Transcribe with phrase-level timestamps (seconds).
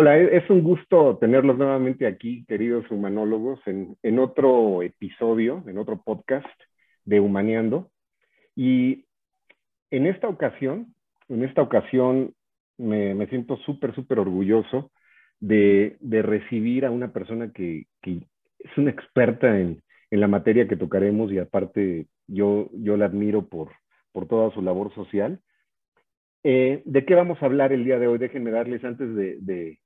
[0.00, 5.76] Hola, e-, es un gusto tenerlos nuevamente aquí, queridos humanólogos, en, en, otro episodio, en
[5.76, 6.48] otro podcast
[7.04, 7.90] de Humaneando.
[8.56, 9.04] Y
[9.90, 10.94] en esta ocasión,
[11.28, 12.32] en esta ocasión
[12.78, 14.90] me, me siento súper, súper orgulloso
[15.38, 18.22] de, de, recibir a una persona que, que
[18.58, 23.50] es una experta en, en, la materia que tocaremos y aparte yo, yo la admiro
[23.50, 23.72] por,
[24.12, 25.42] por toda su labor social.
[26.42, 28.16] Eh, ¿De qué vamos a hablar el día de hoy?
[28.16, 29.79] Déjenme darles antes de, de,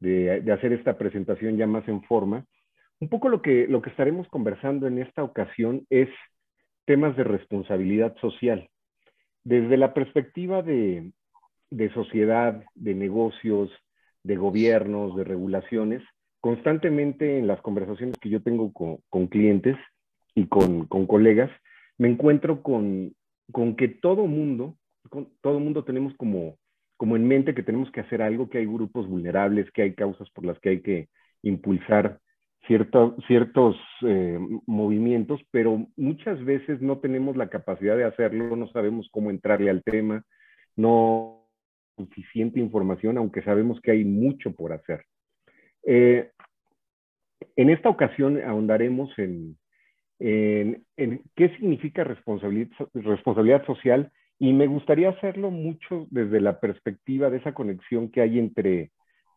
[0.00, 2.44] de, hacer esta presentación ya más en forma.
[3.00, 6.08] Un poco lo que, lo que estaremos conversando en esta ocasión es
[6.86, 8.68] temas de responsabilidad social.
[9.44, 11.12] Desde la perspectiva de,
[11.70, 13.70] de sociedad, de negocios,
[14.22, 16.02] de gobiernos, de regulaciones,
[16.40, 19.76] constantemente en las conversaciones que yo tengo con, con clientes
[20.34, 21.50] y con, con, colegas,
[21.98, 23.14] me encuentro con,
[23.52, 24.76] con que todo mundo
[25.40, 26.56] todo mundo tenemos como,
[26.96, 30.30] como en mente que tenemos que hacer algo, que hay grupos vulnerables, que hay causas
[30.30, 31.08] por las que hay que
[31.42, 32.20] impulsar
[32.66, 39.30] ciertos eh, movimientos, pero muchas veces no tenemos la capacidad de hacerlo, no sabemos cómo
[39.30, 40.24] entrarle al tema,
[40.74, 41.48] no
[41.96, 45.04] suficiente información, aunque sabemos que hay mucho por hacer.
[45.84, 46.30] Eh,
[47.54, 49.56] en esta ocasión ahondaremos en,
[50.18, 57.30] en, en, qué significa responsabilidad, responsabilidad social y me gustaría hacerlo mucho desde la perspectiva
[57.30, 58.90] de esa conexión que hay entre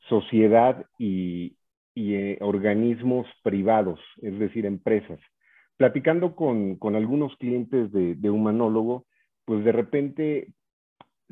[0.08, 1.56] sociedad y,
[1.96, 5.20] eh, organismos privados, es decir, empresas.
[5.78, 9.06] Platicando con, con algunos clientes de, de, humanólogo,
[9.46, 10.54] pues de repente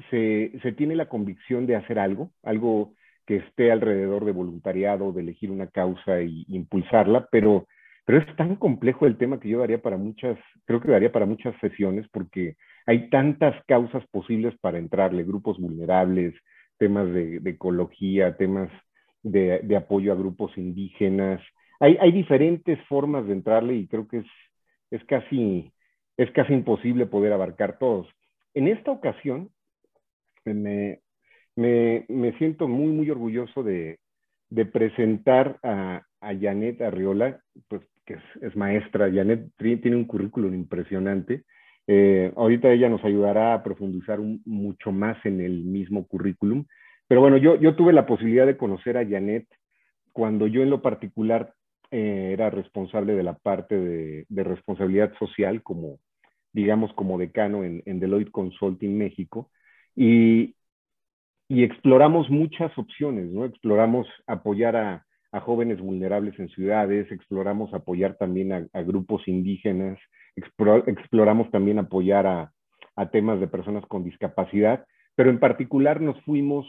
[0.09, 2.93] se, se tiene la convicción de hacer algo, algo
[3.25, 7.67] que esté alrededor de voluntariado, de elegir una causa e impulsarla, pero,
[8.08, 11.25] pero es tan complejo el tema que yo daría para muchas, creo que daría para
[11.25, 12.55] muchas sesiones, porque
[12.86, 16.33] hay tantas causas posibles para entrarle, grupos vulnerables,
[16.78, 18.69] temas de, ecología, temas
[19.23, 21.41] de, apoyo a grupos indígenas.
[21.81, 24.28] Hay, hay, diferentes formas de entrarle y creo que es,
[24.89, 25.74] es, casi,
[26.16, 28.07] es casi imposible poder abarcar todos.
[28.53, 29.50] En esta ocasión,
[30.45, 31.01] me,
[31.57, 34.00] me, me siento muy, muy orgulloso de,
[34.50, 39.12] de presentar a, a, Janet Arriola, pues, que es, es maestra.
[39.13, 41.44] Janet tiene un currículum impresionante.
[41.85, 46.66] Eh, ahorita ella nos ayudará a profundizar un, mucho más en el mismo currículum.
[47.07, 49.47] Pero bueno, yo, yo tuve la posibilidad de conocer a Janet
[50.12, 51.53] cuando yo en lo particular
[51.91, 56.00] eh, era responsable de la parte de, responsabilidad social como,
[56.51, 59.51] digamos, como decano en, en Deloitte Consulting México.
[59.95, 60.56] Y,
[61.47, 63.45] y, exploramos muchas opciones, ¿no?
[63.45, 69.99] Exploramos apoyar a, a jóvenes vulnerables en ciudades, exploramos apoyar también a, grupos indígenas,
[70.35, 72.51] exploramos también apoyar a,
[72.95, 76.65] a, temas de personas con discapacidad, pero en particular nos fuimos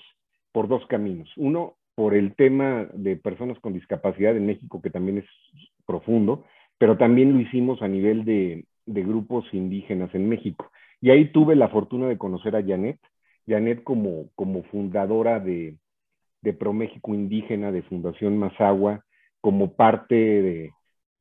[0.53, 1.31] por dos caminos.
[1.37, 5.27] Uno, por el tema de personas con discapacidad en México, que también es
[5.87, 6.45] profundo,
[6.79, 10.71] pero también lo hicimos a nivel de, de grupos indígenas en México.
[11.01, 12.99] Y ahí tuve la fortuna de conocer a Janet,
[13.47, 15.77] Janet como, como fundadora de,
[16.43, 19.05] de ProMéxico Indígena, de Fundación Mazagua,
[19.41, 20.73] como parte de,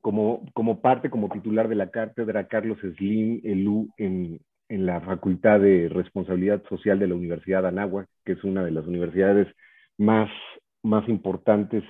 [0.02, 4.40] como, como parte, como titular de la cátedra Carlos Slim Elú en,
[4.70, 8.72] en la Facultad de Responsabilidad Social de la Universidad de Anáhuac, que es una de
[8.72, 9.48] las universidades
[9.98, 10.30] más,
[10.84, 11.84] más importantes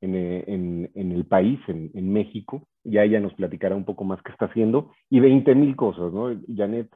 [0.00, 2.68] en, en, el país, en, en, México.
[2.84, 6.28] Ya ella nos platicará un poco más qué está haciendo y 20 mil cosas, ¿no?
[6.54, 6.88] Janet,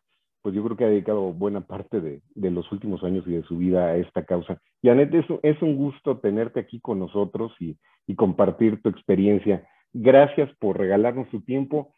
[0.48, 3.42] pues yo creo que ha dedicado buena parte de, de, los últimos años y de
[3.42, 4.59] su vida a esta causa.
[4.82, 7.76] Janet, es, es un gusto tenerte aquí con nosotros y,
[8.06, 9.69] y compartir tu experiencia.
[9.92, 11.94] Gracias por regalarnos su tiempo.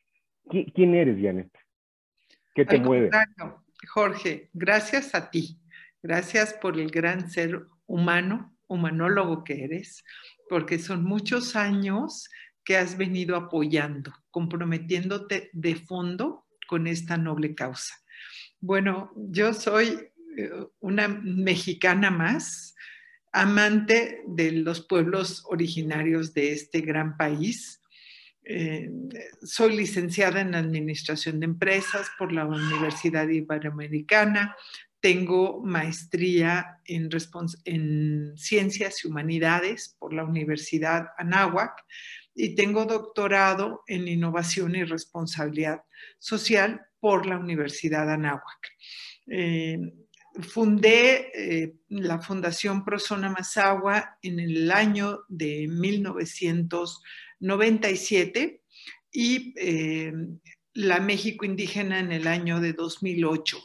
[0.48, 1.52] ¿Quién eres, Janet?
[2.52, 3.10] ¿Qué te Al mueve?
[3.88, 5.60] Jorge, gracias a ti.
[6.02, 10.02] Gracias por el gran ser humano, humanólogo que eres,
[10.48, 12.28] porque son muchos años
[12.64, 17.99] que has venido apoyando, comprometiéndote de fondo con esta noble causa.
[18.60, 22.74] Bueno, yo soy eh, una mexicana más,
[23.32, 27.80] amante de los pueblos originarios de este gran país,
[28.44, 28.90] eh,
[29.42, 34.56] soy licenciada en Administración de Empresas por la Universidad Iberoamericana.
[35.00, 37.08] Tengo maestría en,
[37.64, 41.84] en, Ciencias y Humanidades por la Universidad Anáhuac
[42.34, 45.82] y tengo doctorado en Innovación y Responsabilidad
[46.18, 48.68] Social por la Universidad Anáhuac.
[49.26, 49.78] Eh,
[50.42, 57.02] fundé eh, la Fundación Prosona Mazagua en el año de 1900
[57.40, 58.62] 97
[59.12, 60.12] y eh,
[60.74, 63.58] la México indígena en el año de 2008.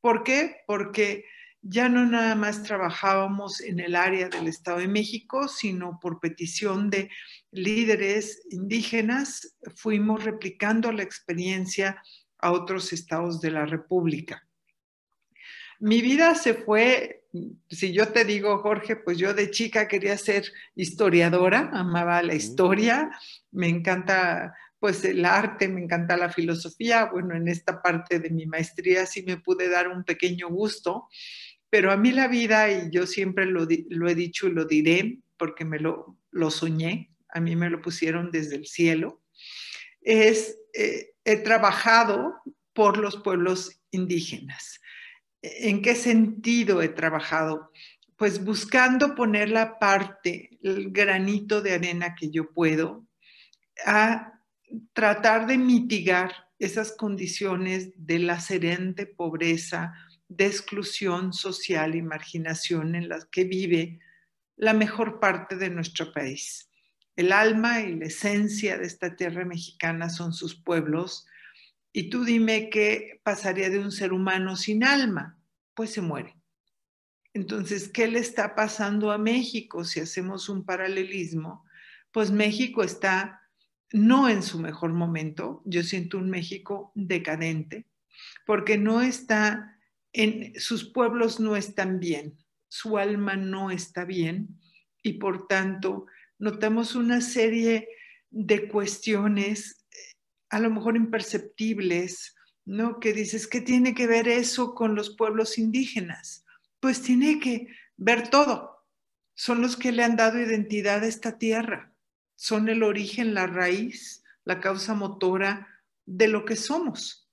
[0.00, 0.56] ¿Por qué?
[0.66, 1.24] Porque
[1.62, 6.88] ya no nada más trabajábamos en el área del Estado de México, sino por petición
[6.88, 7.10] de
[7.52, 12.02] líderes indígenas, fuimos replicando la experiencia
[12.40, 14.46] a otros estados de la República.
[15.78, 17.24] Mi vida se fue,
[17.68, 20.44] si yo te digo, Jorge, pues yo de chica quería ser
[20.74, 23.10] historiadora, amaba la historia,
[23.50, 27.04] me encanta pues el arte, me encanta la filosofía.
[27.04, 31.08] Bueno, en esta parte de mi maestría sí me pude dar un pequeño gusto,
[31.68, 35.64] pero a mí la vida, y yo siempre lo, he dicho y lo diré porque
[35.64, 39.22] me lo, lo, soñé, a mí me lo pusieron desde el cielo,
[40.00, 42.34] es, eh, he trabajado
[42.72, 44.80] por los pueblos indígenas.
[45.42, 47.70] ¿En qué sentido he trabajado?
[48.16, 53.06] Pues buscando poner la parte, el granito de arena que yo puedo
[53.84, 54.34] a
[54.92, 59.94] tratar de mitigar esas condiciones de lacerante pobreza,
[60.28, 63.98] de exclusión social y marginación en las que vive
[64.56, 66.69] la mejor parte de nuestro país.
[67.20, 71.26] El alma y la esencia de esta tierra mexicana son sus pueblos.
[71.92, 75.38] Y tú dime qué pasaría de un ser humano sin alma.
[75.74, 76.34] Pues se muere.
[77.34, 81.66] Entonces, ¿qué le está pasando a México si hacemos un paralelismo?
[82.10, 83.42] Pues México está
[83.92, 85.60] no en su mejor momento.
[85.66, 87.86] Yo siento un México decadente
[88.46, 89.78] porque no está
[90.14, 92.38] en sus pueblos no están bien,
[92.68, 94.58] su alma no está bien
[95.02, 96.06] y por tanto
[96.40, 97.88] notamos una serie
[98.30, 99.86] de cuestiones
[100.48, 102.34] a lo mejor imperceptibles,
[102.64, 102.98] ¿no?
[102.98, 106.44] Que dices, ¿qué tiene que ver eso con los pueblos indígenas?
[106.80, 108.84] Pues tiene que ver todo.
[109.36, 111.90] Son los que le han dado identidad a esta tierra
[112.40, 115.68] son el origen, la raíz, la causa motora
[116.06, 117.30] de lo que somos,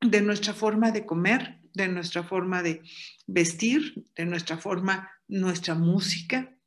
[0.00, 2.82] de nuestra forma de comer, de nuestra forma de
[3.28, 6.58] vestir, de nuestra forma, nuestra música.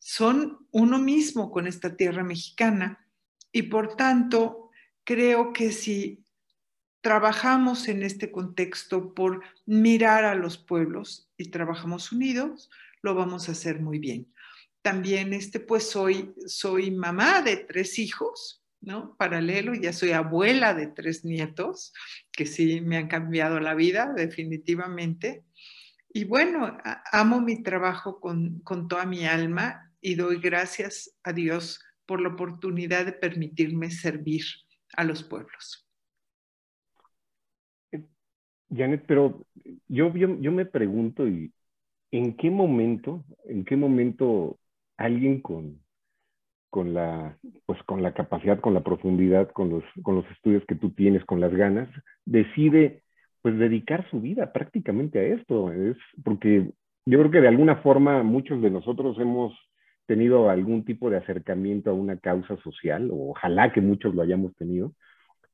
[0.00, 3.06] Son uno mismo con esta tierra mexicana
[3.52, 4.70] y por tanto
[5.04, 6.24] creo que si
[7.00, 12.68] trabajamos en este contexto por mirar a los pueblos y trabajamos unidos,
[13.00, 14.26] lo vamos a hacer muy bien
[14.82, 19.14] también este, pues soy, soy mamá de tres hijos, ¿no?
[19.16, 21.92] Paralelo, ya soy abuela de tres nietos,
[22.32, 25.44] que sí me han cambiado la vida definitivamente.
[26.12, 26.78] Y bueno,
[27.12, 32.30] amo mi trabajo con, con toda mi alma y doy gracias a Dios por la
[32.30, 34.42] oportunidad de permitirme servir
[34.96, 35.86] a los pueblos.
[38.74, 39.46] Janet, pero
[39.88, 41.52] yo, yo, yo me pregunto, y
[42.12, 44.58] ¿en qué momento, en qué momento
[44.96, 45.80] alguien con,
[46.70, 47.36] con, la,
[47.66, 51.24] pues, con la capacidad, con la profundidad, con los, con los estudios que tú tienes,
[51.24, 51.88] con las ganas,
[52.24, 53.02] decide
[53.42, 55.72] pues dedicar su vida prácticamente a esto.
[55.72, 56.70] Es porque
[57.06, 59.54] yo creo que de alguna forma muchos de nosotros hemos
[60.10, 64.52] tenido algún tipo de acercamiento a una causa social, o ojalá que muchos lo hayamos
[64.56, 64.92] tenido,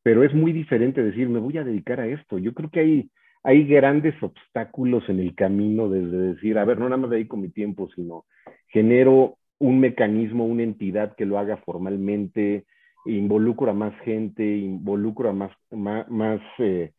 [0.02, 2.38] pero es muy diferente decir, me voy a dedicar a esto.
[2.38, 3.10] Yo creo que hay,
[3.42, 7.50] hay grandes obstáculos en el camino desde decir, a ver, no nada más dedico mi
[7.50, 8.24] tiempo, sino
[8.68, 12.64] genero un mecanismo, una entidad que lo haga formalmente,
[13.04, 16.92] involucro a más gente, involucro a más, más, eh,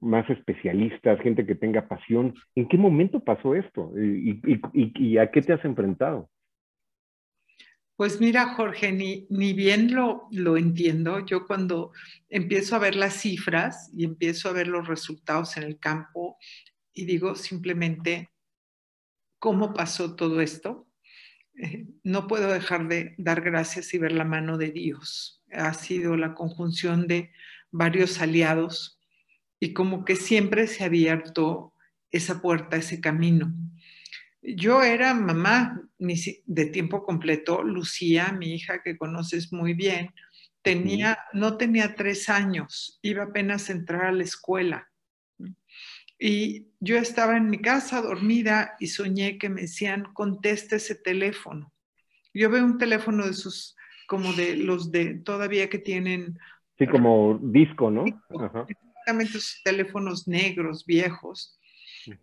[0.00, 2.32] más, especialistas, gente que tenga pasión.
[2.54, 3.92] ¿En qué momento pasó esto?
[4.00, 4.40] ¿Y,
[4.72, 6.30] y, a qué te has enfrentado?
[8.02, 11.24] Pues mira, Jorge, ni, ni bien lo, lo entiendo.
[11.24, 11.92] Yo cuando
[12.28, 16.36] empiezo a ver las cifras y empiezo a ver los resultados en el campo
[16.92, 18.32] y digo simplemente,
[19.38, 20.88] ¿cómo pasó todo esto?
[21.54, 25.40] Eh, no puedo dejar de dar gracias y ver la mano de Dios.
[25.52, 27.30] Ha sido la conjunción de
[27.70, 28.98] varios aliados
[29.60, 31.72] y como que siempre se ha abierto
[32.10, 33.54] esa puerta, ese camino.
[34.42, 40.12] Yo era mamá de tiempo completo, Lucía, mi hija que conoces muy bien,
[40.62, 44.88] tenía, no tenía tres años, iba apenas a entrar a la escuela.
[46.18, 51.72] Y yo estaba en mi casa dormida y soñé que me decían, conteste ese teléfono.
[52.34, 56.38] Yo veo un teléfono de sus, como de los de todavía que tienen.
[56.78, 58.04] Sí, como disco, ¿no?
[58.06, 61.58] Exactamente, esos teléfonos negros, viejos.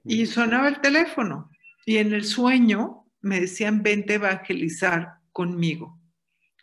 [0.05, 1.49] Y sonaba el teléfono.
[1.89, 5.99] Y en el sueño me decían, vente a evangelizar conmigo.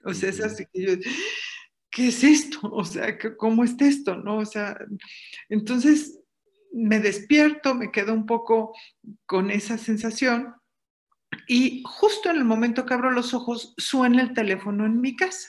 [0.04, 0.92] O sea, es así que yo,
[1.90, 2.60] ¿qué es esto?
[2.62, 4.14] O sea, ¿cómo es esto?
[4.18, 4.36] ¿No?
[4.36, 4.78] O sea,
[5.48, 6.20] entonces
[6.72, 8.72] me despierto, me quedo un poco
[9.26, 10.54] con esa sensación
[11.48, 15.48] y justo en el momento que abro los ojos suena el teléfono en mi casa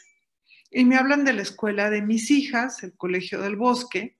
[0.71, 4.17] y me hablan de la escuela de mis hijas, el Colegio del Bosque,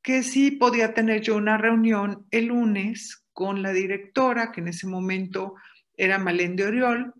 [0.00, 4.86] que sí podía tener yo una reunión el lunes con la directora, que en ese
[4.86, 5.54] momento
[5.96, 7.14] era Malén de Oriol,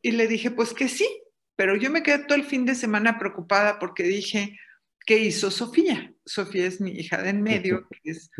[0.00, 1.08] y le dije, pues que sí,
[1.56, 4.56] pero yo me quedé todo el fin de semana preocupada porque dije,
[5.04, 6.14] ¿qué hizo Sofía?
[6.24, 8.30] Sofía es mi hija de en medio, que es,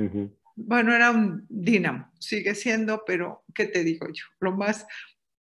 [0.55, 4.25] bueno, era un dínamo, sigue siendo, pero ¿qué te digo yo?
[4.39, 4.87] Lo más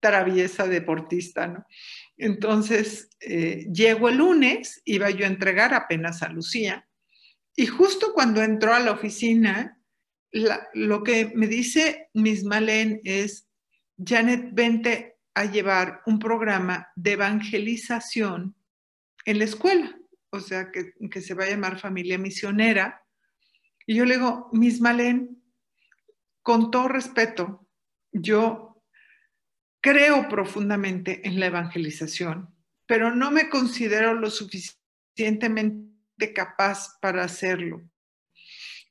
[0.00, 1.66] traviesa deportista, ¿no?
[2.16, 6.88] Entonces, eh, llego el lunes, iba yo a entregar apenas a Lucía,
[7.54, 9.78] y justo cuando entró a la oficina,
[10.74, 13.48] lo que me dice Miss Malén es,
[13.96, 18.54] Janet, vente a llevar un programa de evangelización
[19.24, 19.96] en la escuela,
[20.30, 23.02] o sea, que, que se va a llamar Familia Misionera.
[23.86, 25.42] Y yo le digo, Miss Malén,
[26.42, 27.66] con todo respeto,
[28.12, 28.74] yo
[29.84, 32.48] Creo profundamente en la evangelización,
[32.86, 37.82] pero no me considero lo suficientemente capaz para hacerlo.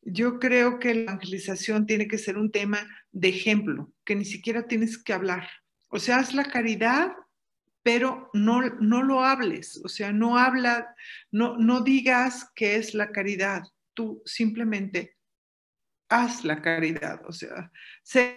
[0.05, 4.67] Yo creo que la evangelización tiene que ser un tema de ejemplo, que ni siquiera
[4.67, 5.47] tienes que hablar.
[5.89, 7.13] O sea, haz la caridad,
[7.83, 9.79] pero no, no lo hables.
[9.83, 10.95] O sea, no habla,
[11.31, 13.63] no, no digas que es la caridad.
[13.93, 15.17] Tú simplemente
[16.09, 17.21] haz la caridad.
[17.27, 17.71] O sea,
[18.03, 18.35] sé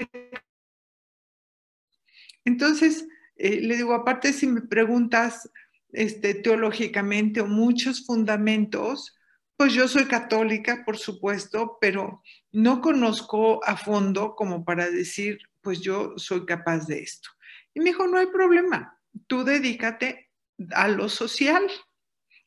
[2.47, 5.51] entonces, eh, le digo, aparte si me preguntas
[5.93, 9.16] este, teológicamente o muchos fundamentos,
[9.57, 12.23] pues yo soy católica, por supuesto, pero
[12.53, 17.31] no conozco a fondo como para decir, pues yo soy capaz de esto.
[17.75, 20.31] Y me dijo, no hay problema, tú dedícate
[20.73, 21.67] a lo social.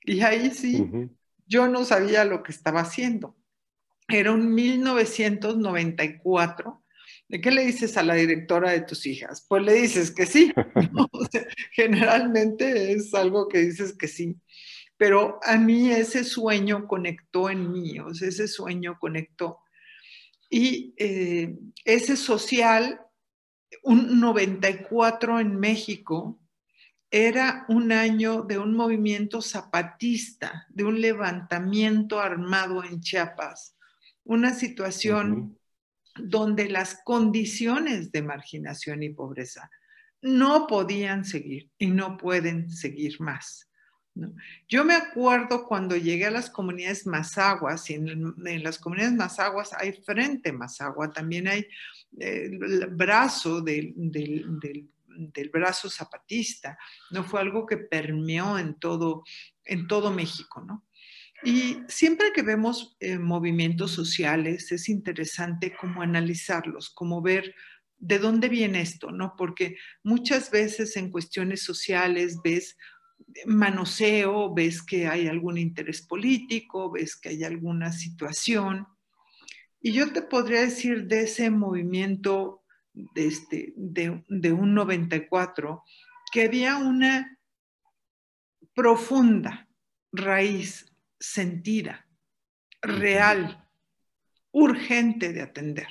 [0.04, 0.88] Y ahí sí,
[1.46, 3.36] yo no sabía lo que estaba haciendo.
[4.08, 6.84] Era un 1994
[7.30, 9.46] ¿De qué le dices a la directora de tus hijas?
[9.48, 10.52] Pues le dices que sí.
[11.72, 14.36] generalmente es algo que dices que sí.
[15.00, 19.60] Pero a mí ese sueño conectó en mí, o sea, ese sueño conectó.
[20.50, 23.00] Y eh, ese social,
[23.84, 26.38] un 94 en México,
[27.10, 33.78] era un año de un movimiento zapatista, de un levantamiento armado en Chiapas,
[34.26, 35.58] una situación
[36.16, 39.72] donde las condiciones de marginación y pobreza
[40.22, 43.69] no podían seguir y no pueden seguir más.
[44.68, 49.94] Yo me acuerdo cuando llegué a las comunidades Mazaguas, y en, las comunidades Mazaguas hay
[49.94, 51.66] Frente Mazagua, también hay
[52.20, 56.78] eh, el brazo del, del, brazo zapatista,
[57.12, 57.24] ¿no?
[57.24, 59.24] Fue algo que permeó en todo,
[59.66, 60.86] en todo México, ¿no?
[61.44, 67.56] Y siempre que vemos eh, movimientos sociales es interesante cómo analizarlos, cómo ver
[67.98, 69.36] de dónde viene esto, ¿no?
[69.38, 72.78] Porque muchas veces en cuestiones sociales ves
[73.46, 78.88] manoseo, ves que hay algún interés político, ves que hay alguna situación.
[79.82, 85.84] Y yo te podría decir de ese movimiento de, este, de, de un 94
[86.32, 87.40] que había una
[88.74, 89.68] profunda
[90.12, 90.86] raíz
[91.20, 92.08] sentida,
[92.82, 93.68] real,
[94.52, 95.88] urgente de atender,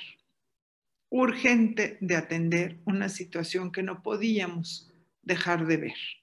[1.09, 6.18] urgente de atender una situación que no podíamos dejar de ver.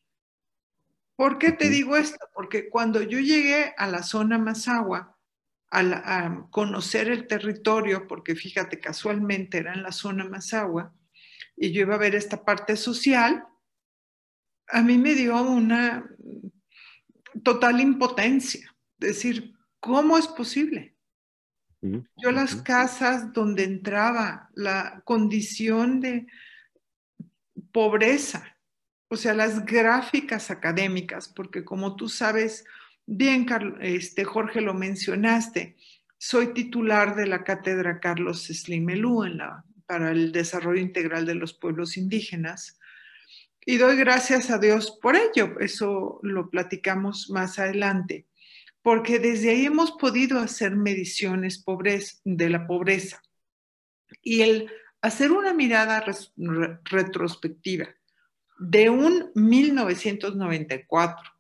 [1.17, 2.19] ¿Por qué te digo esto?
[2.35, 5.17] Porque cuando yo llegué a la zona Mazagua,
[5.71, 10.95] a, conocer el territorio, porque fíjate, casualmente era en la zona Mazagua,
[11.57, 13.45] y yo iba a ver esta parte social,
[14.69, 16.09] a mí me dio una
[17.43, 20.97] total impotencia decir, ¿cómo es posible?
[22.17, 26.27] Yo las casas donde entraba, la condición de
[27.71, 28.56] pobreza,
[29.09, 32.65] o sea, las gráficas académicas, porque como tú sabes
[33.07, 33.47] bien,
[33.81, 35.77] este, Jorge, lo mencionaste,
[36.19, 41.55] soy titular de la cátedra Carlos Slimelú en la, para el desarrollo integral de los
[41.55, 42.79] pueblos indígenas.
[43.65, 48.27] Y doy gracias a Dios por ello, eso lo platicamos más adelante
[48.87, 51.65] porque desde ahí hemos podido hacer mediciones
[52.23, 53.21] de la pobreza.
[54.23, 54.71] Y el
[55.03, 56.05] hacer una mirada
[56.85, 57.96] retrospectiva
[58.59, 61.31] de un 1994,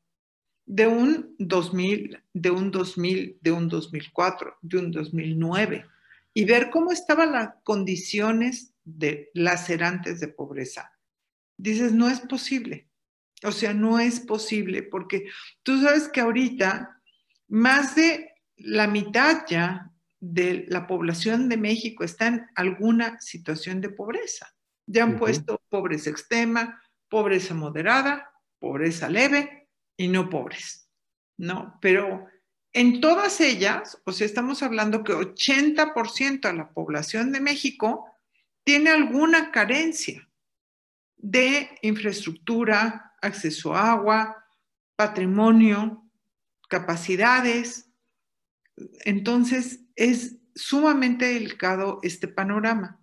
[0.67, 5.87] de un 2000, de un 2000, de un 2004, de un 2009,
[6.35, 10.93] y ver cómo estaban las condiciones de lacerantes de pobreza.
[11.57, 12.89] Dices, no es posible.
[13.43, 15.27] O sea, no es posible porque
[15.63, 17.01] tú sabes que ahorita
[17.49, 23.91] más de la mitad ya de la población de México está en alguna situación de
[23.91, 24.47] pobreza.
[24.87, 30.89] Ya han puesto pobreza extrema, pobreza moderada, pobreza leve y no pobres.
[31.39, 31.79] ¿No?
[31.81, 32.27] Pero
[32.73, 38.07] en todas ellas, o sea, estamos hablando que 80% de la población de México
[38.65, 40.29] tiene alguna carencia
[41.17, 44.45] de infraestructura, acceso a agua,
[44.97, 46.05] patrimonio,
[46.69, 47.91] capacidades.
[49.05, 53.01] Entonces, es sumamente delicado este panorama.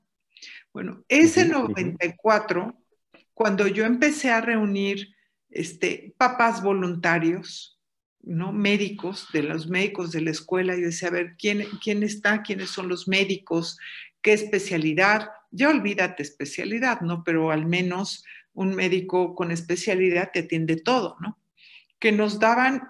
[0.73, 2.75] Bueno, ese 94,
[3.33, 5.15] cuando yo empecé a reunir
[5.49, 7.79] este, papás voluntarios,
[8.21, 8.53] ¿no?
[8.53, 12.41] médicos, de los médicos de la escuela, y decía, a ver, ¿quién, ¿quién está?
[12.41, 13.77] ¿Quiénes son los médicos?
[14.21, 15.29] ¿Qué especialidad?
[15.51, 17.23] Ya olvídate especialidad, ¿no?
[17.23, 18.23] Pero al menos
[18.53, 21.39] un médico con especialidad te atiende todo, ¿no?
[21.99, 22.89] Que nos daban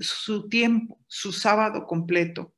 [0.00, 2.54] su tiempo, su sábado completo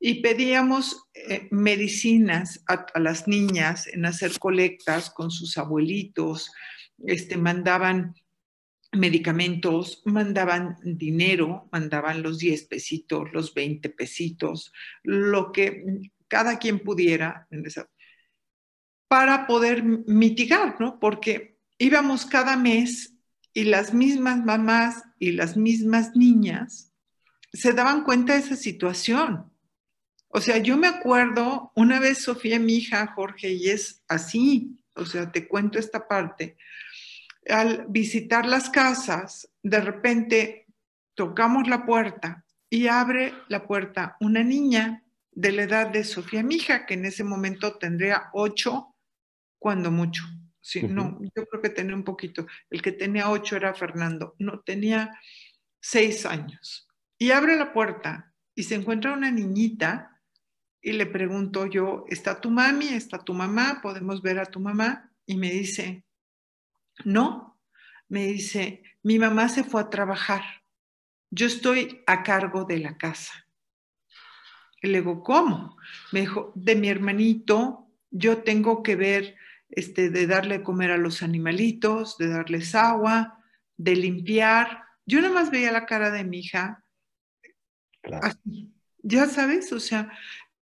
[0.00, 6.52] y pedíamos eh, medicinas a, las niñas en hacer colectas con sus abuelitos,
[6.98, 8.14] este, mandaban
[8.92, 15.84] medicamentos, mandaban dinero, mandaban los 10 pesitos, los 20 pesitos, lo que
[16.28, 17.48] cada quien pudiera
[19.08, 21.00] para poder mitigar, ¿no?
[21.00, 23.14] Porque íbamos cada mes
[23.52, 26.92] y las mismas mamás y las mismas niñas
[27.52, 29.50] se daban cuenta de esa situación
[30.28, 35.06] o sea, yo me acuerdo una vez Sofía, mi hija, Jorge, y es así, o
[35.06, 36.56] sea, te cuento esta parte.
[37.48, 40.66] Al visitar las casas, de repente
[41.14, 46.56] tocamos la puerta y abre la puerta una niña de la edad de Sofía, mi
[46.56, 48.94] hija, que en ese momento tendría ocho,
[49.58, 50.24] cuando mucho.
[50.60, 52.46] Sí, no, yo creo que tenía un poquito.
[52.68, 55.18] El que tenía ocho era Fernando, no, tenía
[55.80, 56.86] seis años.
[57.16, 60.17] Y abre la puerta y se encuentra una niñita
[60.80, 62.88] y le pregunto yo, ¿está tu mami?
[62.88, 63.80] ¿Está tu mamá?
[63.82, 65.10] ¿Podemos ver a tu mamá?
[65.26, 66.04] Y me dice,
[67.04, 67.58] no,
[68.08, 70.42] me dice, mi mamá se fue a trabajar.
[71.30, 73.46] Yo estoy a cargo de la casa.
[74.80, 75.76] Y le digo, ¿cómo?
[76.12, 79.36] Me dijo, de mi hermanito, yo tengo que ver
[79.68, 83.44] este, de darle comer a los animalitos, de darles agua,
[83.76, 84.84] de limpiar.
[85.04, 86.84] Yo nada más veía la cara de mi hija.
[88.22, 88.72] Así.
[89.02, 90.12] Ya sabes, o sea,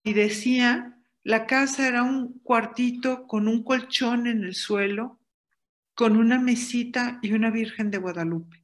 [0.05, 5.19] y decía, la casa era un cuartito con un colchón en el suelo,
[5.95, 8.63] con una mesita y una Virgen de Guadalupe.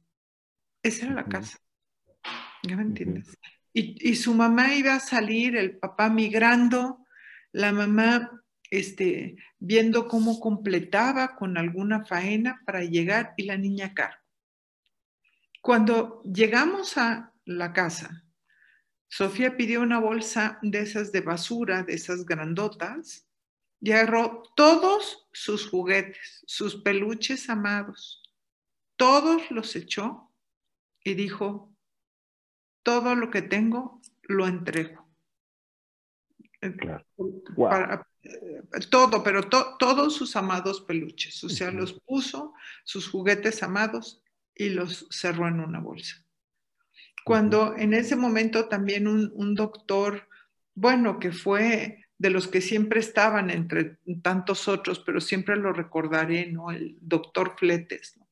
[0.82, 1.58] Esa era la casa.
[2.62, 3.36] ¿Ya me entiendes?
[3.74, 7.06] y, su mamá iba a salir, el papá migrando,
[7.52, 8.30] la mamá
[8.70, 14.22] este, viendo cómo completaba con alguna faena para llegar y la niña acá.
[15.60, 18.24] Cuando llegamos a la casa,
[19.12, 23.28] Sofía pidió una bolsa de esas de basura, de esas grandotas,
[23.78, 28.22] y agarró todos sus juguetes, sus peluches amados,
[28.96, 30.32] todos los echó
[31.04, 31.76] y dijo,
[32.82, 35.06] todo lo que tengo lo entrego.
[36.62, 36.72] Eh,
[38.88, 44.22] todo, pero todos sus amados peluches, o sea, los puso, sus juguetes amados,
[44.54, 46.24] y los cerró en una bolsa.
[47.24, 50.28] Cuando en ese momento también un, doctor,
[50.74, 56.50] bueno, que fue de los que siempre estaban entre tantos otros, pero siempre lo recordaré,
[56.50, 56.70] ¿no?
[56.70, 58.28] El doctor Fletes, ¿no?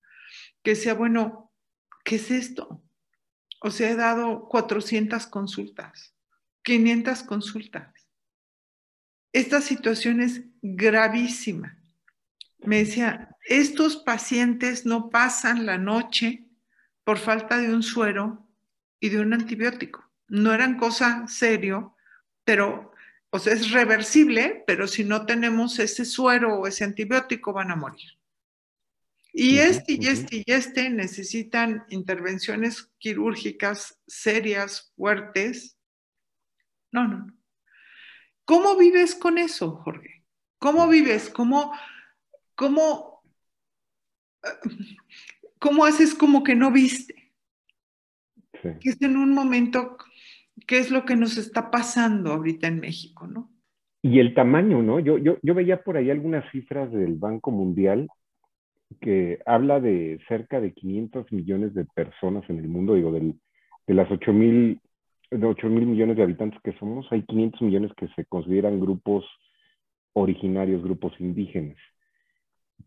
[0.62, 1.52] Que decía, bueno,
[2.04, 2.82] ¿qué es esto?
[3.60, 6.14] O sea, he dado 400 consultas,
[6.62, 7.92] 500 consultas.
[9.32, 11.78] Esta situación es gravísima.
[12.58, 16.44] Me decía, estos pacientes no pasan la noche
[17.04, 18.49] por falta de un suero
[19.00, 20.04] y de un antibiótico.
[20.28, 21.96] No eran cosa serio,
[22.44, 22.92] pero,
[23.30, 27.76] o sea, es reversible, pero si no tenemos ese suero o ese antibiótico van a
[27.76, 28.10] morir.
[29.32, 35.78] Y este y este y este necesitan intervenciones quirúrgicas serias, fuertes.
[36.90, 37.40] No, no, no.
[38.44, 40.24] ¿Cómo vives con eso, Jorge?
[40.58, 41.30] ¿Cómo vives?
[41.30, 41.72] ¿Cómo,
[42.56, 43.22] cómo,
[45.60, 47.19] cómo haces como que no viste?
[48.62, 49.96] Que es en un momento,
[50.66, 53.50] ¿qué es lo que nos está pasando ahorita en México, no?
[54.02, 54.98] Y el tamaño, ¿no?
[54.98, 58.08] Yo, yo, yo veía por ahí algunas cifras del Banco Mundial
[59.00, 63.34] que habla de cerca de 500 millones de personas en el mundo, digo, del,
[63.86, 64.80] de las 8 mil
[65.30, 69.24] de 8 mil millones de habitantes que somos, hay 500 millones que se consideran grupos
[70.12, 71.76] originarios, grupos indígenas.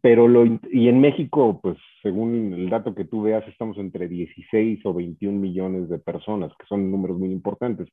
[0.04, 4.86] Pero lo, y en México, pues según el dato que tú veas, estamos entre 16
[4.86, 7.88] o 21 millones de personas, que son números muy importantes.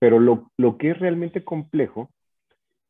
[0.00, 2.10] Pero lo, lo que es realmente complejo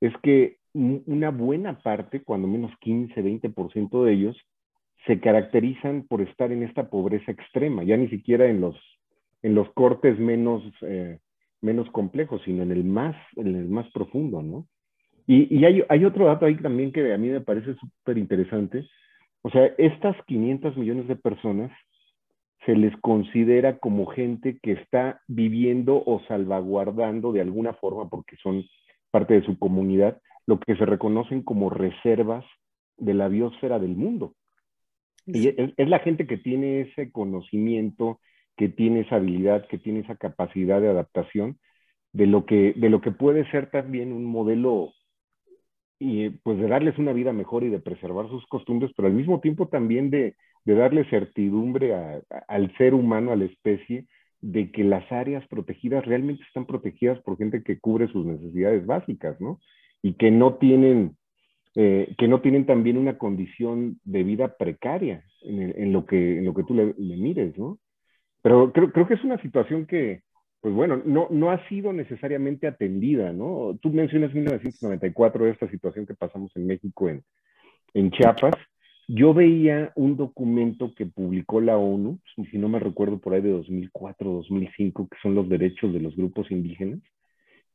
[0.01, 4.37] es que una buena parte, cuando menos 15, 20% de ellos,
[5.07, 8.77] se caracterizan por estar en esta pobreza extrema, ya ni siquiera en los,
[9.43, 11.19] en los cortes menos, eh,
[11.61, 14.67] menos complejos, sino en el, más, en el más profundo, ¿no?
[15.27, 18.87] Y, hay, hay, otro dato ahí también que a mí me parece súper interesante.
[19.43, 21.71] O sea, estas 500 millones de personas
[22.67, 28.65] se les considera como gente que está viviendo o salvaguardando de alguna forma, porque son
[29.11, 32.45] parte de su comunidad, lo que se reconocen como reservas
[32.97, 34.35] de la biosfera del mundo.
[35.27, 38.21] Y es, la gente que tiene ese conocimiento,
[38.57, 41.59] que tiene esa habilidad, que tiene esa capacidad de adaptación
[42.13, 44.93] de lo que, de lo que puede ser también un modelo
[45.99, 49.41] y pues de darles una vida mejor y de preservar sus costumbres, pero al mismo
[49.41, 51.95] tiempo también de, de darle certidumbre
[52.49, 54.07] al ser humano, a la especie,
[54.41, 59.41] de que las áreas protegidas realmente están protegidas por gente que cubre sus necesidades básicas,
[59.41, 59.59] ¿no?
[60.03, 61.17] Y que no tienen,
[61.75, 66.53] eh, que no tienen también una condición de vida precaria en, lo, que, en lo
[66.53, 67.79] que tú le, mires, ¿no?
[68.43, 70.21] Pero creo, creo, que es una situación que,
[70.65, 73.79] pues bueno, no, no ha sido necesariamente atendida, ¿no?
[73.83, 77.23] Tú mencionas 1994, esta situación que pasamos en México, en,
[77.93, 78.55] en Chiapas,
[79.07, 82.19] yo veía un documento que publicó la ONU,
[82.51, 86.17] si no me recuerdo por ahí de 2004, 2005, que son los derechos de los
[86.17, 87.01] grupos indígenas,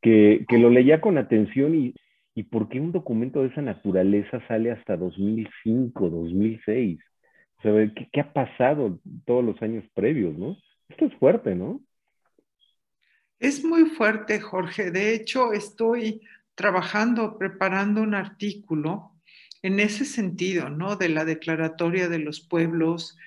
[0.02, 1.94] que, que lo leía con atención y,
[2.34, 7.00] y por qué un documento de esa naturaleza sale hasta 2005, 2006.
[7.60, 10.58] O sea, ¿qué, ¿qué, ha pasado todos los años previos, no?
[10.90, 11.82] Esto es fuerte, ¿no?
[13.40, 14.92] Es muy fuerte, Jorge.
[14.92, 16.22] De hecho, estoy
[16.56, 19.14] trabajando, preparando un artículo
[19.62, 20.98] en ese sentido, ¿no?
[20.98, 23.18] De la declaratoria de los pueblos,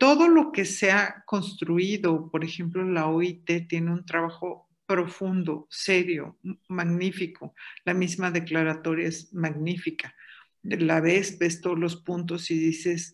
[0.00, 6.38] todo lo que se ha construido, por ejemplo, la OIT tiene un trabajo profundo, serio,
[6.68, 7.54] magnífico.
[7.84, 10.14] La misma declaratoria es magnífica.
[10.62, 13.12] La ves, ves todos los puntos y dices,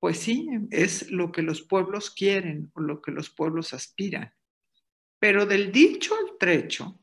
[0.00, 4.32] pues sí, es lo que los pueblos quieren o lo que los pueblos aspiran.
[5.22, 7.00] Pero del dicho al trecho,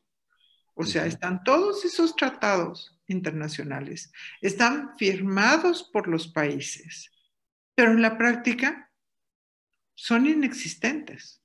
[0.74, 7.14] o sea, están todos esos tratados internacionales, están firmados por los países,
[7.76, 8.92] pero en la práctica
[9.96, 11.42] son inexistentes.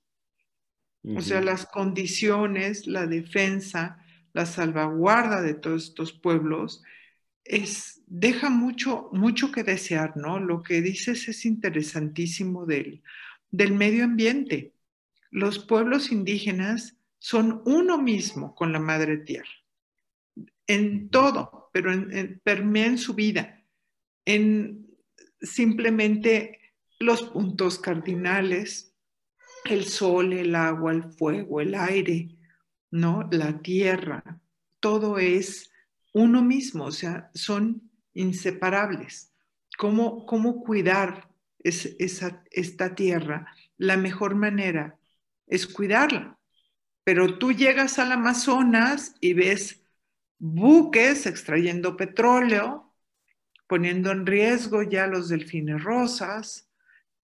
[1.04, 6.82] O sea, las condiciones, la defensa, la salvaguarda de todos estos pueblos
[7.44, 10.40] es, deja mucho, mucho que desear, ¿no?
[10.40, 13.04] Lo que dices es interesantísimo del,
[13.52, 14.73] del medio ambiente.
[15.34, 19.50] Los pueblos indígenas son uno mismo con la madre tierra
[20.68, 23.64] en todo, pero en, en su vida,
[24.24, 24.86] en
[25.40, 26.60] simplemente
[27.00, 28.94] los puntos cardinales,
[29.64, 32.28] el sol, el agua, el fuego, el aire,
[32.92, 33.28] ¿no?
[33.32, 34.40] La tierra,
[34.78, 35.72] todo es
[36.12, 39.32] uno mismo, o sea, son inseparables.
[39.78, 43.48] ¿Cómo, cómo cuidar esa, esta tierra?
[43.78, 44.96] La mejor manera
[45.46, 46.38] es cuidarla.
[47.04, 49.82] Pero tú llegas al Amazonas y ves
[50.38, 52.94] buques extrayendo petróleo,
[53.66, 56.70] poniendo en riesgo ya los delfines rosas,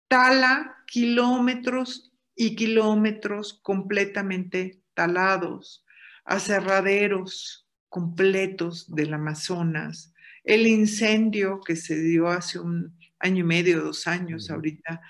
[0.08, 5.84] tala kilómetros y kilómetros completamente talados,
[6.24, 14.06] aserraderos completos del Amazonas, el incendio que se dio hace un año y medio, dos
[14.06, 15.00] años, ahorita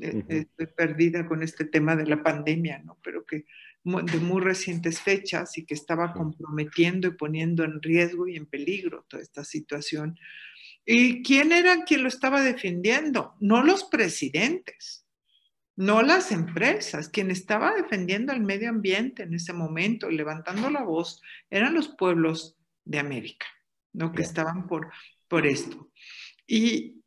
[0.00, 2.98] estoy perdida con este tema de la pandemia, ¿no?
[3.02, 3.44] Pero que
[3.84, 9.04] de muy recientes fechas y que estaba comprometiendo y poniendo en riesgo y en peligro
[9.08, 10.18] toda esta situación.
[10.84, 13.34] ¿Y quién era quien lo estaba defendiendo?
[13.40, 15.06] No los presidentes,
[15.76, 17.08] no las empresas.
[17.08, 22.56] Quien estaba defendiendo el medio ambiente en ese momento levantando la voz eran los pueblos
[22.84, 23.46] de América,
[23.92, 24.12] ¿no?
[24.12, 24.92] Que estaban por,
[25.28, 25.90] por esto.
[26.46, 27.01] Y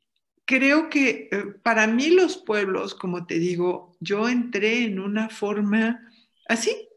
[0.46, 6.00] creo que eh, para mí los pueblos, como te digo, yo entré en una forma
[6.48, 6.88] así,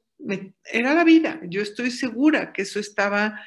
[0.65, 1.41] era la vida.
[1.45, 3.41] Yo estoy segura que eso estaba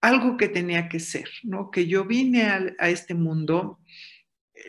[0.00, 1.70] algo que tenía que ser, ¿no?
[1.70, 2.44] Que yo vine
[2.78, 3.80] a, este mundo,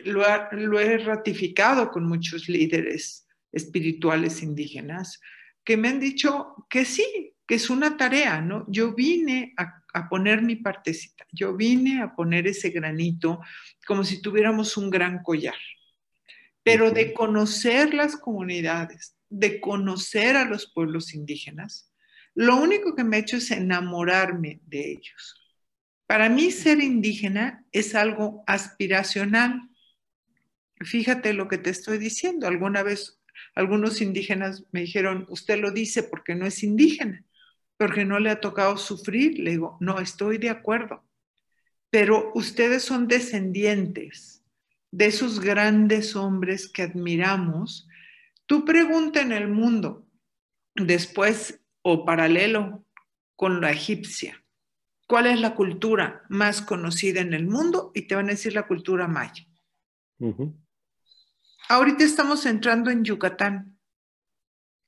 [0.04, 5.20] lo, lo, he ratificado con muchos líderes espirituales indígenas
[5.64, 8.64] que me han dicho que sí, que es una tarea, ¿no?
[8.68, 13.40] Yo vine a, a poner mi partecita, yo vine a poner ese granito
[13.86, 15.54] como si tuviéramos un gran collar,
[16.62, 21.92] pero de conocer las comunidades, de conocer a los pueblos indígenas,
[22.34, 25.36] lo único que me ha hecho es enamorarme de ellos.
[26.06, 29.60] Para mí ser indígena es algo aspiracional.
[30.80, 32.46] Fíjate lo que te estoy diciendo.
[32.46, 33.20] Alguna vez
[33.54, 37.24] algunos indígenas me dijeron, usted lo dice porque no es indígena,
[37.80, 39.40] porque no le ha tocado sufrir.
[39.40, 41.02] Le digo, no, estoy de acuerdo.
[41.90, 44.44] Pero ustedes son descendientes
[44.92, 47.88] de esos grandes hombres que admiramos
[48.50, 50.08] Tú pregunta en el mundo,
[50.74, 52.84] después o paralelo
[53.36, 54.44] con la egipcia,
[55.06, 57.92] ¿cuál es la cultura más conocida en el mundo?
[57.94, 59.46] Y te van a decir la cultura maya.
[61.68, 63.78] Ahorita estamos entrando en Yucatán.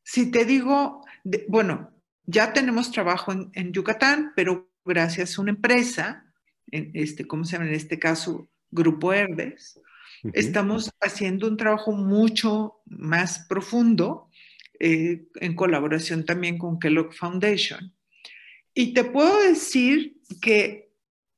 [0.03, 1.07] Si te digo,
[1.47, 6.25] bueno, ya tenemos trabajo en, Yucatán, pero gracias a una empresa,
[6.71, 8.49] en este, ¿cómo se llama en este caso?
[8.71, 9.79] Grupo Herdes,
[10.33, 14.31] estamos haciendo un trabajo mucho más profundo
[14.81, 17.95] eh, en colaboración también con Kellogg Foundation.
[18.75, 20.93] Y te puedo decir que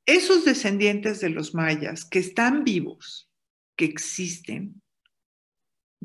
[0.05, 3.29] esos descendientes de los mayas que están vivos,
[3.75, 4.81] que existen,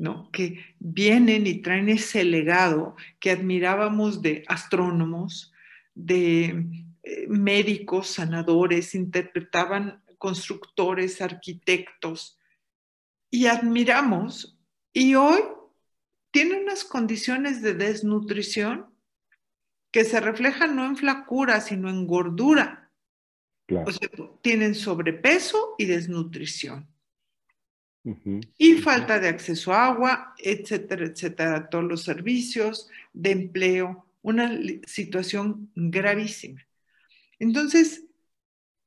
[0.01, 0.31] ¿no?
[0.31, 5.53] que vienen y traen ese legado que admirábamos de astrónomos,
[5.93, 6.65] de
[7.03, 12.39] eh, médicos, sanadores, interpretaban constructores, arquitectos,
[13.29, 14.59] y admiramos,
[14.91, 15.39] y hoy
[16.31, 18.87] tienen unas condiciones de desnutrición
[19.91, 22.91] que se reflejan no en flacura, sino en gordura.
[23.69, 24.09] O sea,
[24.41, 26.90] tienen sobrepeso y desnutrición.
[28.57, 34.51] Y falta de acceso a agua, etcétera, etcétera, todos los servicios de empleo, una
[34.85, 36.65] situación gravísima.
[37.37, 38.05] Entonces,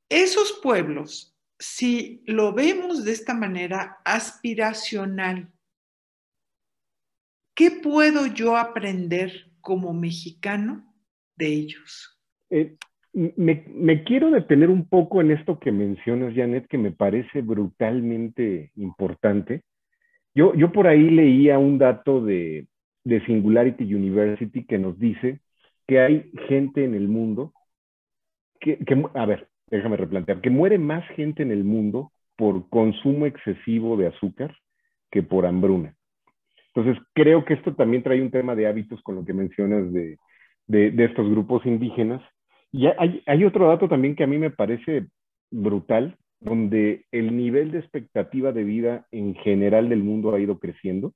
[0.09, 5.51] esos pueblos, si lo vemos de esta manera aspiracional,
[7.53, 10.93] ¿qué puedo yo aprender como mexicano
[11.35, 12.19] de ellos?
[12.49, 12.77] Eh,
[13.15, 19.63] me, quiero detener un poco en esto que mencionas, Janet, que me parece brutalmente importante.
[20.33, 22.67] Yo, yo por ahí leía un dato de,
[23.05, 25.39] de Singularity University que nos dice
[25.87, 27.53] que hay gente en el mundo
[28.59, 28.79] que,
[29.13, 34.07] a ver, déjame replantear, que muere más gente en el mundo por consumo excesivo de
[34.07, 34.53] azúcar
[35.09, 35.95] que por hambruna.
[36.73, 40.17] Entonces, creo que esto también trae un tema de hábitos con lo que mencionas de,
[40.67, 42.21] de estos grupos indígenas
[42.75, 42.87] y
[43.25, 45.05] hay, otro dato también que a mí me parece
[45.49, 51.13] brutal, donde el nivel de expectativa de vida en general del mundo ha ido creciendo.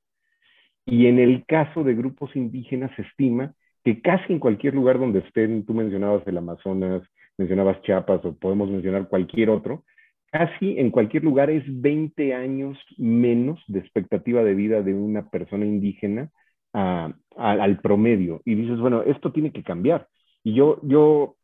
[0.86, 5.20] Y en el caso de grupos indígenas se estima que casi en cualquier lugar donde
[5.20, 7.04] estén, tú mencionabas el Amazonas,
[7.38, 9.84] mencionabas Chiapas o podemos mencionar cualquier otro,
[10.32, 15.66] casi en cualquier lugar es 20 años menos de expectativa de vida de una persona
[15.66, 16.30] indígena
[16.72, 18.42] al promedio.
[18.46, 20.08] Y dices, bueno, esto tiene que cambiar.
[20.42, 21.36] Y yo, yo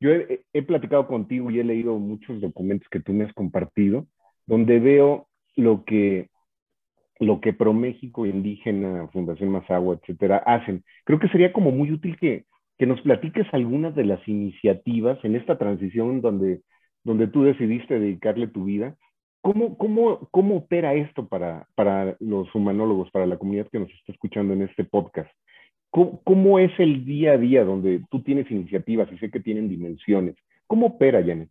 [0.00, 4.06] yo he, platicado contigo y he leído muchos documentos que tú me has compartido,
[4.46, 6.30] donde veo lo que,
[7.18, 10.84] lo que ProMéxico, Indígena, Fundación Mazagua, etcétera, hacen.
[11.04, 12.46] Creo que sería como muy útil que,
[12.78, 16.62] que nos platiques algunas de las iniciativas en esta transición donde,
[17.04, 18.96] donde tú decidiste dedicarle tu vida.
[19.42, 24.12] ¿Cómo, cómo, cómo opera esto para, para los humanólogos, para la comunidad que nos está
[24.12, 25.30] escuchando en este podcast?
[25.90, 30.36] ¿Cómo, es el día a día donde tú tienes iniciativas y sé que tienen dimensiones?
[30.66, 31.50] ¿Cómo opera, Janet?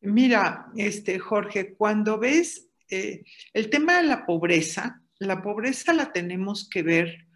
[0.00, 6.66] Mira, este, Jorge, cuando ves eh, el tema de la pobreza, la pobreza la tenemos
[6.68, 7.26] que ver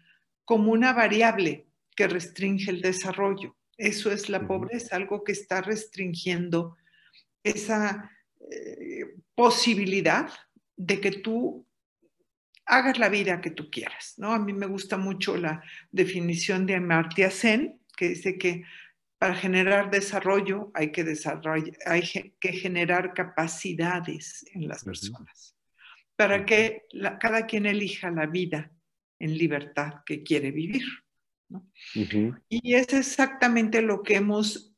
[0.43, 3.55] como una variable que restringe el desarrollo.
[3.77, 6.77] Eso es la pobreza, algo que está restringiendo
[7.43, 8.09] esa
[8.49, 10.29] eh, posibilidad
[10.75, 11.64] de que tú
[12.65, 14.33] hagas la vida que tú quieras, ¿no?
[14.33, 18.63] A mí me gusta mucho la definición de Amartya Sen, que dice que
[19.17, 21.17] para generar desarrollo hay que,
[21.85, 25.55] hay que generar capacidades en las personas,
[26.15, 26.83] para que
[27.19, 28.71] cada quien elija la vida
[29.19, 30.83] en libertad que quiere vivir.
[31.47, 31.69] ¿no?
[32.49, 34.75] Y es exactamente lo que hemos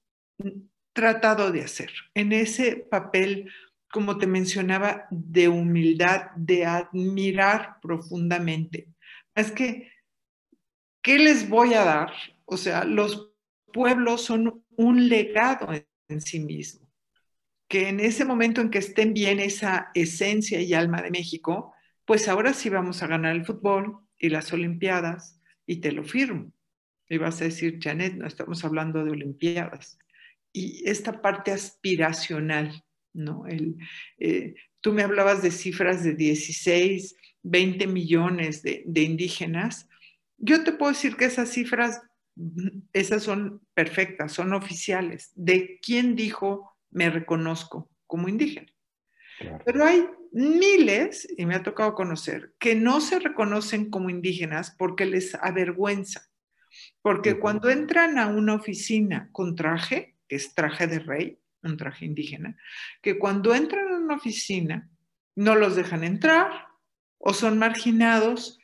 [0.94, 3.52] tratado de hacer en ese papel
[3.92, 8.90] como te mencionaba, de humildad, de admirar profundamente.
[9.34, 9.92] Es que,
[11.02, 12.12] ¿qué les voy a dar?
[12.46, 13.32] O sea, los
[13.74, 15.70] pueblos son un legado
[16.08, 16.90] en, sí mismo.
[17.68, 21.74] Que en ese momento en que estén bien esa esencia y alma de México,
[22.06, 26.52] pues ahora sí vamos a ganar el fútbol y las Olimpiadas, y te lo firmo.
[27.10, 30.00] Y vas a decir, Janet, no estamos hablando de Olimpiadas.
[30.52, 32.84] Y esta parte aspiracional
[33.18, 33.46] ¿no?
[33.48, 33.76] El,
[34.20, 39.90] eh, tú me hablabas de cifras de 16, 20 millones de, indígenas.
[40.38, 42.02] Yo te puedo decir que esas cifras,
[42.94, 45.32] esas son perfectas, son oficiales.
[45.36, 48.72] ¿De quién dijo me reconozco como indígena?
[49.66, 55.06] Pero hay miles, y me ha tocado conocer, que no se reconocen como indígenas porque
[55.06, 56.22] les avergüenza.
[57.02, 62.06] Porque cuando entran a una oficina con traje, que es traje de rey, un traje
[62.06, 62.58] indígena,
[63.02, 64.90] que cuando entran a una oficina
[65.36, 66.68] no los dejan entrar
[67.18, 68.60] o son marginados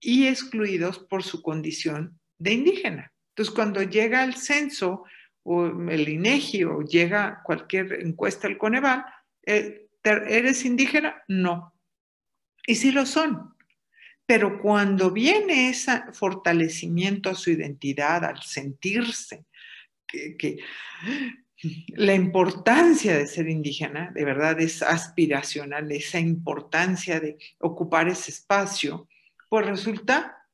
[0.00, 3.12] y excluidos por su condición de indígena.
[3.30, 5.04] Entonces, cuando llega el censo
[5.42, 9.04] o el INEGI o llega cualquier encuesta al Coneval,
[9.46, 11.22] eh, ¿eres indígena?
[11.28, 11.74] No.
[12.66, 13.54] Y sí lo son.
[14.26, 19.46] Pero cuando viene ese fortalecimiento a su identidad, al sentirse
[20.06, 20.58] que,
[21.88, 29.08] la importancia de ser indígena, de verdad es aspiracional, esa importancia de ocupar ese espacio,
[29.48, 30.46] pues resulta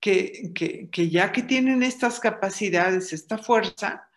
[0.00, 0.52] que,
[0.90, 4.08] que, ya que tienen estas capacidades, esta fuerza,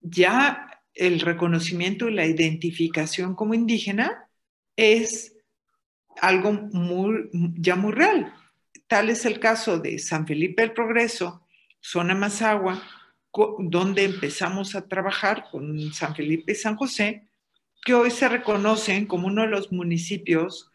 [0.00, 4.28] ya el reconocimiento y la identificación como indígena
[4.74, 5.36] es
[6.20, 8.34] algo muy, ya muy real.
[8.88, 11.46] Tal es el caso de San Felipe del Progreso,
[11.80, 12.82] zona Mazagua,
[13.58, 17.28] donde empezamos a trabajar con San Felipe y San José,
[17.84, 20.70] que hoy se reconocen como uno de los municipios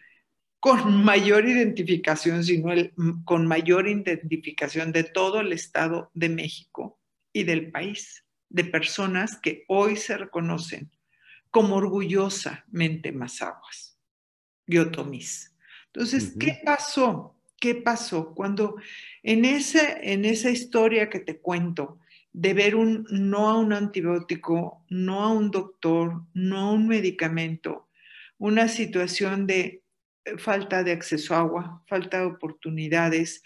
[0.59, 2.93] con mayor identificación, sino el,
[3.23, 6.99] con mayor identificación de todo el Estado de México
[7.31, 10.91] y del país, de personas que hoy se reconocen
[11.51, 13.99] como orgullosamente mazaguas
[14.65, 15.55] y otomís.
[15.87, 17.35] Entonces, ¿qué pasó?
[17.59, 18.33] ¿Qué pasó?
[18.35, 18.75] Cuando
[19.23, 21.99] en, ese, en esa historia que te cuento,
[22.37, 27.89] de ver un no a un antibiótico, no a un doctor, no a un medicamento,
[28.37, 29.81] una situación de
[30.23, 33.41] eh, falta de acceso a agua, falta de oportunidades.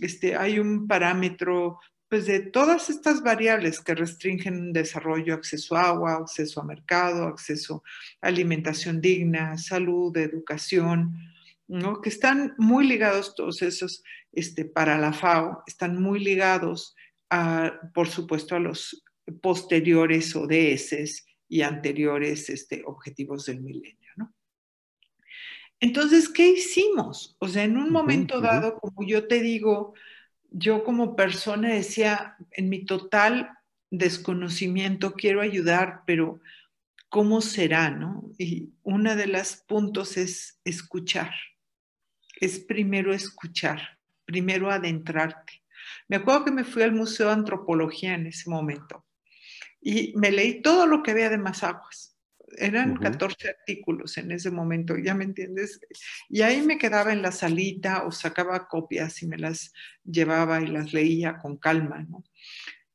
[0.00, 1.78] Este, hay un parámetro
[2.08, 7.84] pues, de todas estas variables que restringen desarrollo, acceso a agua, acceso a mercado, acceso
[8.20, 11.16] a alimentación digna, salud, educación,
[11.68, 12.00] ¿no?
[12.00, 14.02] que están muy ligados todos esos,
[14.32, 16.96] este, para la FAO, están muy ligados,
[17.32, 19.02] a, por supuesto, a los
[19.40, 23.98] posteriores ODS y anteriores este, objetivos del milenio.
[25.80, 27.34] Entonces, ¿qué hicimos?
[27.40, 29.94] O sea, en un momento dado, como yo te digo,
[30.50, 33.50] yo como persona decía, en mi total
[33.90, 36.40] desconocimiento, quiero ayudar, pero
[37.08, 37.90] ¿cómo será?
[37.90, 38.30] No?
[38.38, 41.32] Y uno de los puntos es escuchar.
[42.40, 45.61] Es primero escuchar, primero adentrarte.
[46.08, 49.06] Me acuerdo que me fui al Museo de Antropología en ese momento
[49.80, 52.12] y me leí todo lo que había de Mazaguas
[52.58, 55.80] eran 14 artículos en ese momento, ¿ya me entiendes?
[56.28, 59.72] Y ahí me quedaba en la salita o sacaba copias y me las
[60.04, 62.24] llevaba y las leía con calma, ¿no?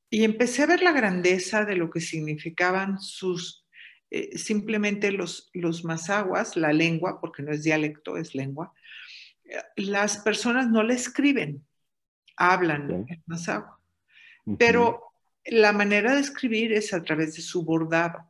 [0.10, 3.66] Y empecé a ver la grandeza de lo que significaban sus,
[4.10, 8.74] eh, simplemente los, los mazaguas, la lengua, porque no es dialecto, es lengua.
[9.76, 11.67] Las personas no le escriben,
[12.38, 13.80] hablan en mazagua,
[14.58, 15.02] pero
[15.46, 18.26] la manera de escribir es a través de su bordado.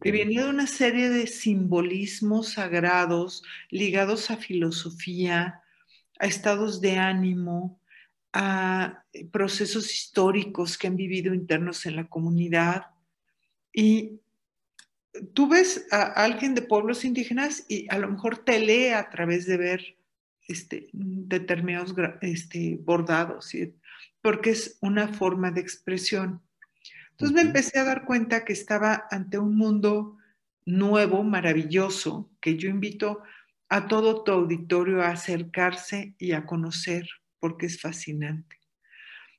[0.00, 5.60] Que venía de una serie de simbolismos sagrados ligados a filosofía,
[6.20, 7.80] a estados de ánimo,
[8.32, 12.86] a procesos históricos que han vivido internos en la comunidad.
[13.72, 14.20] Y
[15.34, 19.46] tú ves a alguien de pueblos indígenas y a lo mejor te lee a través
[19.46, 19.96] de ver
[20.48, 23.52] este, determinados este, bordados,
[24.20, 26.42] porque es una forma de expresión.
[27.12, 30.16] Entonces me empecé a dar cuenta que estaba ante un mundo
[30.64, 33.22] nuevo, maravilloso, que yo invito
[33.68, 38.58] a todo tu auditorio a acercarse y a conocer, porque es fascinante.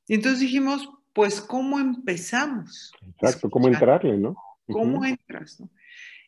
[0.07, 2.91] Y entonces dijimos, pues, ¿cómo empezamos?
[3.07, 4.35] Exacto, ¿cómo entrarle, no?
[4.67, 5.61] ¿Cómo entras?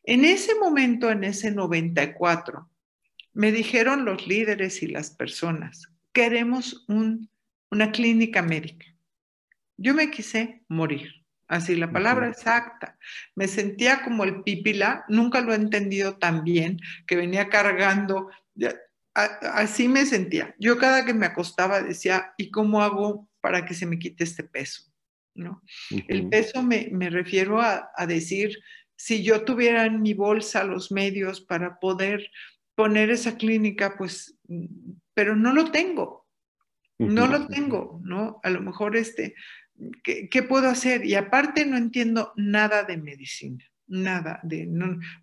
[0.04, 2.70] En ese momento, en ese 94,
[3.36, 8.88] me dijeron los líderes y las personas, queremos una clínica médica.
[9.78, 11.12] Yo me quise morir.
[11.48, 12.98] Así, la palabra exacta.
[13.36, 18.30] Me sentía como el pípila, nunca lo he entendido tan bien, que venía cargando,
[19.14, 20.56] así me sentía.
[20.58, 24.44] Yo cada que me acostaba decía, ¿y cómo hago para que se me quite este
[24.44, 24.92] peso?
[25.36, 25.62] ¿No?
[26.08, 28.58] El peso me, refiero a, decir,
[28.96, 32.32] si yo tuviera en mi bolsa los medios para poder
[32.76, 34.38] poner esa clínica, pues,
[35.14, 36.28] pero no lo tengo,
[37.00, 38.40] no lo tengo, ¿no?
[38.44, 39.36] A lo mejor este,
[40.04, 41.06] ¿qué, puedo hacer?
[41.06, 44.68] Y aparte no entiendo nada de medicina, nada de,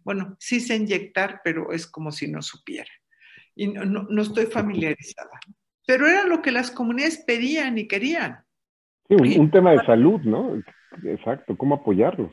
[0.02, 2.90] bueno, sí sé inyectar, pero es como si no supiera.
[3.54, 5.38] Y no, estoy familiarizada.
[5.86, 8.44] Pero era lo que las comunidades pedían y querían.
[9.08, 10.62] Sí, un, tema de salud, ¿no?
[11.04, 12.32] Exacto, ¿cómo apoyarlos?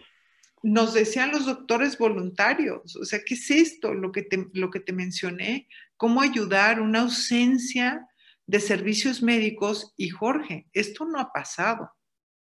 [0.61, 3.93] Nos decían los doctores voluntarios, o sea, ¿qué es esto?
[3.93, 8.07] Lo que te, lo que te mencioné, cómo ayudar, una ausencia
[8.45, 11.91] de servicios médicos y Jorge, esto no ha pasado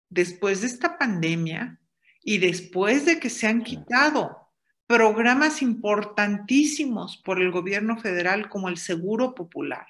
[0.08, 1.80] después de esta pandemia
[2.22, 4.44] y después de que se han quitado
[4.86, 9.86] programas importantísimos por el gobierno federal como el Seguro Popular.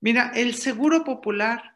[0.00, 1.73] Mira, el Seguro Popular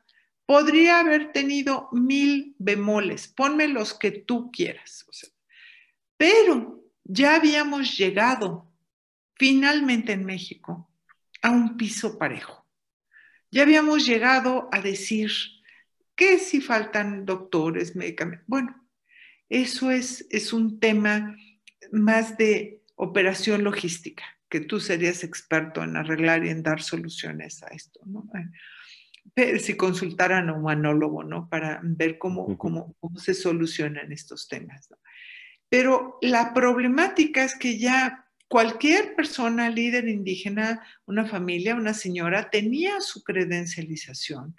[0.49, 5.05] podría haber tenido mil bemoles, ponme los que tú quieras.
[6.17, 8.73] pero ya habíamos llegado
[9.35, 10.91] finalmente en México
[11.43, 12.67] a un piso parejo.
[13.51, 15.31] Ya habíamos llegado a decir
[16.17, 18.47] que si faltan doctores, medicamentos.
[18.49, 18.89] Bueno,
[19.51, 21.37] eso es, es un tema
[21.93, 27.67] más de operación logística, que tú serías experto en arreglar y en dar soluciones a
[27.67, 28.27] esto, ¿no?
[29.37, 31.49] Si consultaran a un humanólogo, ¿no?
[31.49, 34.89] Para ver cómo, cómo, cómo se solucionan estos temas.
[35.69, 43.01] Pero la problemática es que ya cualquier persona, líder indígena, una familia, una señora, tenía
[43.01, 44.59] su credencialización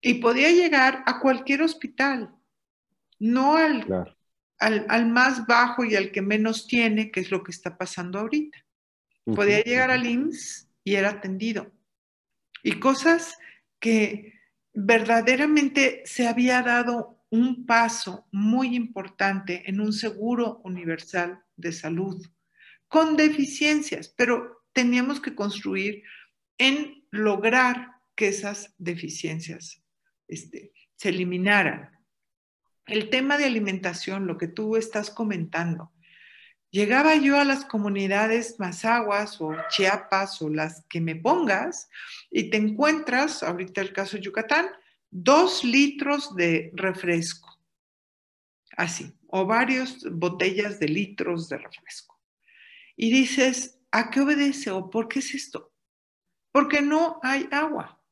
[0.00, 2.30] y podía llegar a cualquier hospital,
[3.18, 3.86] no al,
[4.58, 8.18] al, al, más bajo y al que menos tiene, que es lo que está pasando
[8.18, 8.58] ahorita.
[9.24, 11.72] Podía llegar al IMSS y era atendido.
[12.62, 13.38] Y cosas
[13.84, 14.32] que
[14.72, 22.26] verdaderamente se había dado un paso muy importante en un seguro universal de salud,
[22.88, 26.02] con deficiencias, pero teníamos que construir
[26.56, 29.84] en lograr que esas deficiencias
[30.28, 31.90] este, se eliminaran.
[32.86, 35.92] El tema de alimentación, lo que tú estás comentando,
[36.74, 41.88] llegaba yo a las comunidades Mazaguas o Chiapas o las que me pongas
[42.32, 44.66] y te encuentras, ahorita el caso de Yucatán,
[45.08, 47.48] dos litros de refresco,
[48.76, 52.20] así, o varias botellas de litros de refresco.
[52.96, 55.72] Y dices, ¿a qué obedece o por qué es esto?
[56.50, 58.02] Porque no hay agua.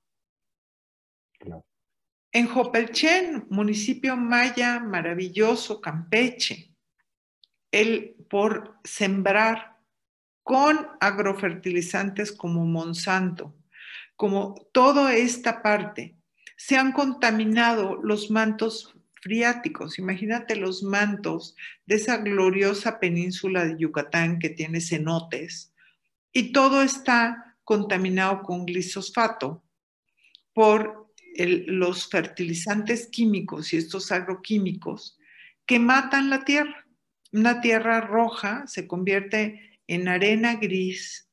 [2.30, 6.72] En Jopelchen, municipio maya maravilloso, Campeche,
[7.73, 9.77] el por sembrar
[10.43, 13.55] con agrofertilizantes como Monsanto,
[14.16, 16.16] como toda esta parte,
[16.57, 19.99] se han contaminado los mantos friáticos.
[19.99, 21.57] Imagínate los mantos
[21.87, 25.73] de esa gloriosa península de Yucatán que tiene cenotes
[26.33, 29.64] y todo está contaminado con glisosfato
[30.53, 35.18] por los fertilizantes químicos y estos agroquímicos
[35.64, 36.82] que matan la tierra
[37.33, 41.28] una tierra roja se convierte en arena gris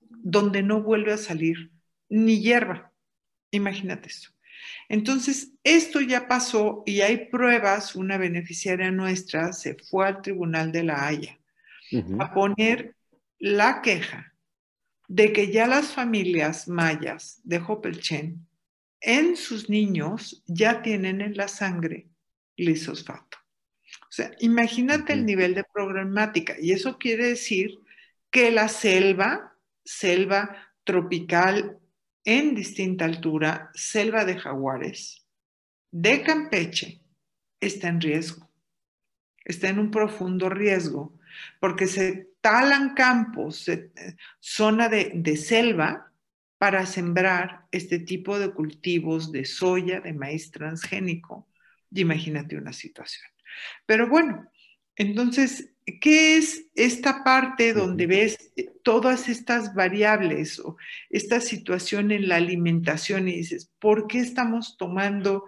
[0.00, 1.70] donde no vuelve a salir
[2.08, 2.92] ni hierba.
[3.50, 4.30] Imagínate eso.
[4.88, 10.84] Entonces, esto ya pasó y hay pruebas, una beneficiaria nuestra se fue al Tribunal de
[10.84, 11.38] la Haya
[12.18, 12.96] a poner
[13.38, 14.34] la queja
[15.08, 18.46] de que ya las familias mayas de Hopelchen
[19.00, 22.08] en sus niños ya tienen en la sangre
[22.56, 23.38] glisosfato.
[24.08, 26.54] O sea, imagínate el nivel de problemática.
[26.60, 27.78] Y eso quiere decir
[28.30, 31.78] que la selva, selva tropical
[32.24, 35.26] en distinta altura, selva de jaguares,
[35.90, 37.00] de Campeche,
[37.60, 38.50] está en riesgo.
[39.44, 41.18] Está en un profundo riesgo
[41.60, 43.66] porque se talan campos,
[44.40, 46.12] zona de, de selva,
[46.58, 51.48] para sembrar este tipo de cultivos de soya, de maíz transgénico.
[51.90, 53.30] Y imagínate una situación.
[53.86, 54.50] Pero bueno,
[54.96, 60.76] entonces, ¿qué es esta parte donde ves todas estas variables o
[61.10, 65.44] esta situación en la alimentación y dices, ¿por qué estamos tomando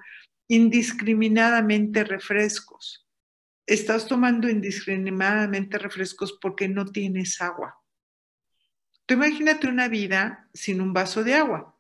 [0.48, 3.06] indiscriminadamente refrescos?
[3.66, 7.78] Estás tomando indiscriminadamente refrescos porque no tienes agua.
[9.06, 11.74] Tú imagínate una vida sin un vaso de agua.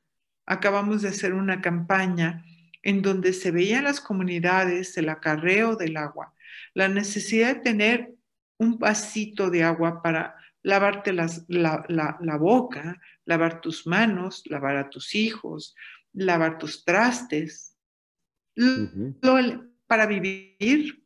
[0.46, 2.42] Acabamos de hacer una campaña
[2.82, 6.34] en donde se veían las comunidades el acarreo del agua,
[6.74, 8.14] la necesidad de tener
[8.58, 15.74] un vasito de agua para lavarte la, boca, lavar tus manos, lavar a tus hijos,
[16.12, 17.76] lavar tus trastes,
[19.86, 21.04] para vivir,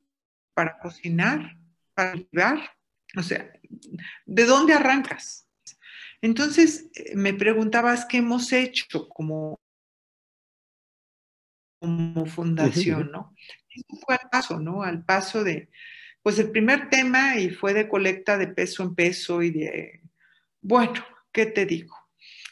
[0.55, 1.57] para cocinar,
[1.95, 2.61] para vivir.
[3.16, 3.53] O sea,
[4.25, 5.49] ¿de dónde arrancas?
[6.23, 9.61] Entonces eh, me preguntabas qué hemos hecho como
[11.83, 13.35] como fundación, ¿no?
[13.68, 14.85] Eso fue al paso, ¿no?
[14.85, 15.68] Al paso de,
[16.22, 20.01] pues el primer tema y fue de colecta de peso en peso y de,
[20.61, 21.97] bueno, ¿qué te digo?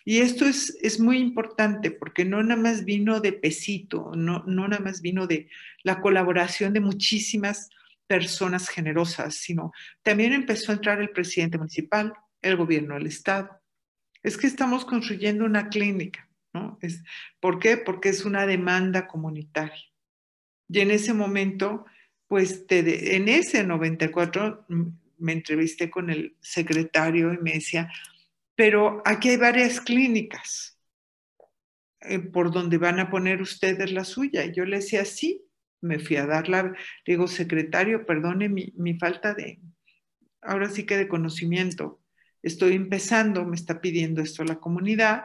[0.05, 4.67] Y esto es, es muy importante porque no nada más vino de pesito, no, no
[4.67, 5.49] nada más vino de
[5.85, 7.71] la colaboración de muchísimas
[8.09, 9.73] personas generosas, sino
[10.03, 12.13] también empezó a entrar el presidente municipal,
[12.43, 13.49] el gobierno del estado.
[14.25, 16.79] Es que estamos construyendo una clínica ¿no?
[16.83, 17.03] Es,
[17.41, 17.77] ¿Por qué?
[17.77, 19.83] Porque es una demanda comunitaria.
[20.69, 21.87] Y en ese momento,
[22.29, 24.67] pues en ese 94
[25.19, 27.91] me entrevisté con el secretario y me decía,
[28.55, 30.79] pero aquí hay varias clínicas.
[32.01, 34.45] eh, por donde van a poner ustedes la suya.
[34.45, 35.45] Y yo le decía, sí,
[35.81, 36.75] me fui a dar la,
[37.07, 39.61] digo, secretario, perdone mi, mi falta de,
[40.43, 42.01] ahora sí que de conocimiento.
[42.43, 45.25] Estoy empezando, me está pidiendo esto la comunidad,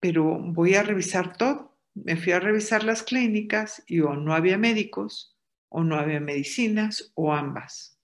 [0.00, 1.78] pero voy a revisar todo.
[1.94, 5.36] Me fui a revisar las clínicas y o no había médicos,
[5.68, 7.98] o no había medicinas, o ambas.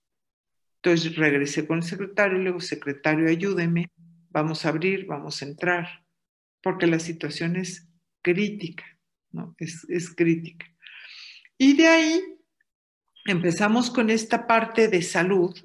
[0.77, 3.89] Entonces regresé con el secretario y le digo, secretario, ayúdeme,
[4.29, 6.05] vamos a abrir, vamos a entrar,
[6.61, 7.89] porque la situación es
[8.21, 8.85] crítica,
[9.31, 9.55] ¿no?
[9.57, 10.67] Es, es crítica.
[11.57, 12.21] Y de ahí
[13.25, 15.57] empezamos con esta parte de salud,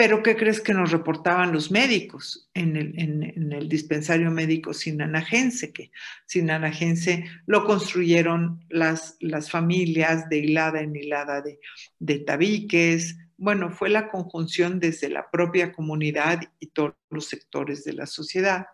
[0.00, 5.74] pero ¿qué crees que nos reportaban los médicos en el, dispensario médico sinanajense?
[5.74, 5.92] Que
[6.24, 9.18] sinanajense lo construyeron las,
[9.50, 13.18] familias de hilada en hilada de, tabiques.
[13.36, 18.68] Bueno, fue la conjunción desde la propia comunidad y todos los sectores de la sociedad.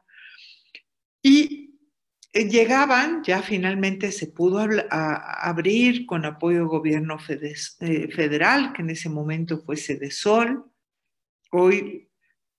[1.21, 1.77] Y
[2.35, 8.91] eh, llegaban, ya finalmente se pudo abrir con apoyo del gobierno eh, federal, que en
[8.91, 10.71] ese momento fue Sol.
[11.51, 12.11] Hoy,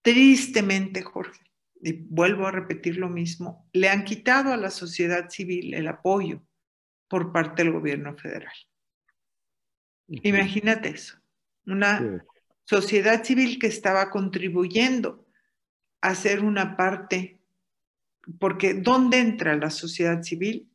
[0.01, 1.41] tristemente, Jorge,
[1.81, 6.43] y vuelvo a repetir lo mismo, le han quitado a la sociedad civil el apoyo
[7.07, 8.53] por parte del gobierno federal.
[10.07, 11.17] Imagínate eso,
[11.65, 12.25] una
[12.63, 15.27] sociedad civil que estaba contribuyendo
[16.01, 17.39] a ser una parte,
[18.39, 20.71] porque ¿dónde entra la sociedad civil?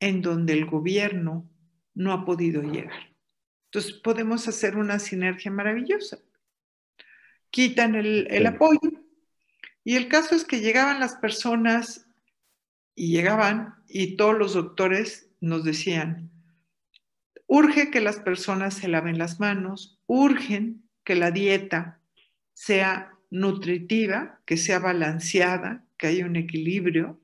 [0.00, 1.48] En donde el gobierno
[1.94, 3.14] no ha podido llegar.
[3.66, 6.18] Entonces podemos hacer una sinergia maravillosa
[7.52, 8.80] quitan el, apoyo.
[9.84, 12.08] Y el caso es que llegaban las personas
[12.96, 16.30] y llegaban y todos los doctores nos decían,
[17.46, 22.00] urge que las personas se laven las manos, urgen que la dieta
[22.54, 27.20] sea nutritiva, que sea balanceada, que haya un equilibrio,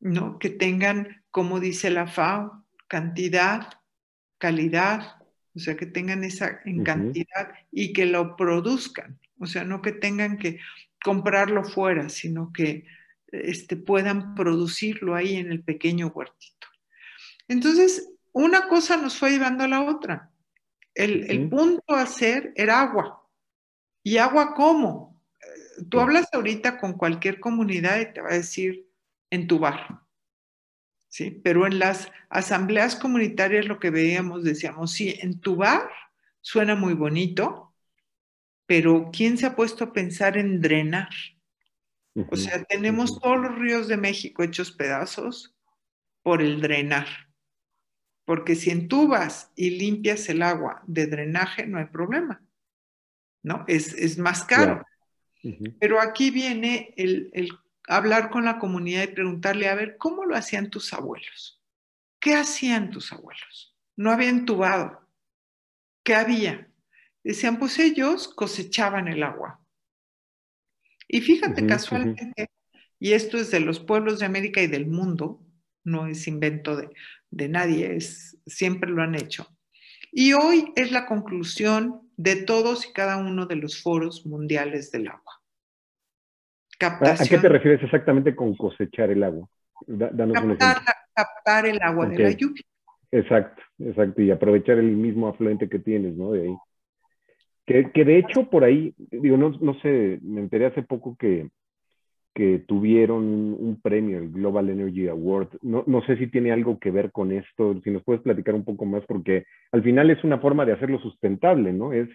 [0.00, 0.38] ¿no?
[0.38, 3.68] que tengan, como dice la FAO, cantidad,
[4.38, 5.16] calidad,
[5.54, 9.18] o sea, que tengan esa en cantidad y que lo produzcan.
[9.38, 10.60] O sea, no que tengan que
[11.02, 12.86] comprarlo fuera, sino que
[13.28, 16.66] este, puedan producirlo ahí en el pequeño huertito.
[17.48, 20.30] Entonces, una cosa nos fue llevando a la otra.
[20.94, 23.28] El, punto a hacer era agua.
[24.02, 25.20] ¿Y agua cómo?
[25.88, 28.88] Tú hablas ahorita con cualquier comunidad y te va a decir
[29.30, 30.00] en tu bar.
[31.08, 31.30] ¿Sí?
[31.42, 35.88] Pero en las asambleas comunitarias lo que veíamos, decíamos, sí, en tu bar
[36.40, 37.73] suena muy bonito,
[38.66, 41.10] pero ¿quién se ha puesto a pensar en drenar?
[42.30, 45.56] O sea, tenemos todos los ríos de México hechos pedazos
[46.22, 47.06] por el drenar.
[48.24, 52.42] Porque si entubas y limpias el agua de drenaje, no hay problema.
[53.42, 53.64] ¿No?
[53.66, 54.84] Es, más caro.
[55.80, 57.50] Pero aquí viene el, el
[57.88, 61.60] hablar con la comunidad y preguntarle, a ver, ¿cómo lo hacían tus abuelos?
[62.20, 63.76] ¿Qué hacían tus abuelos?
[63.96, 65.06] No había entubado.
[66.02, 66.70] ¿Qué había?
[67.24, 69.60] Decían, pues ellos cosechaban el agua.
[71.08, 72.50] Y fíjate casualmente,
[72.98, 75.40] y esto es de los pueblos de América y del mundo,
[75.84, 76.90] no es invento de,
[77.30, 79.46] de nadie, es, siempre lo han hecho.
[80.12, 85.08] Y hoy es la conclusión de todos y cada uno de los foros mundiales del
[85.08, 85.42] agua.
[86.80, 89.48] ¿A qué te refieres exactamente con cosechar el agua?
[91.14, 92.62] captar, el agua de la lluvia.
[93.10, 96.32] Exacto, exacto, y aprovechar el mismo afluente que tienes, ¿no?
[96.32, 96.56] De ahí.
[97.66, 101.48] Que, que, de hecho por ahí, digo, no, no sé, me enteré hace poco que,
[102.34, 105.50] que tuvieron un, premio, el Global Energy Award.
[105.62, 108.64] No, no, sé si tiene algo que ver con esto, si nos puedes platicar un
[108.64, 111.92] poco más, porque al final es una forma de hacerlo sustentable, ¿no?
[111.92, 112.08] Es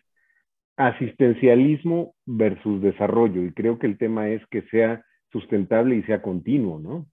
[0.75, 6.79] asistencialismo versus desarrollo, y creo que el tema es que sea sustentable y sea continuo,
[6.79, 7.07] ¿no?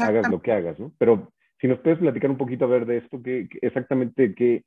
[0.00, 0.92] Hagas lo que hagas, ¿no?
[0.98, 4.64] Pero si nos puedes platicar un poquito a ver de esto, ¿qué, exactamente qué,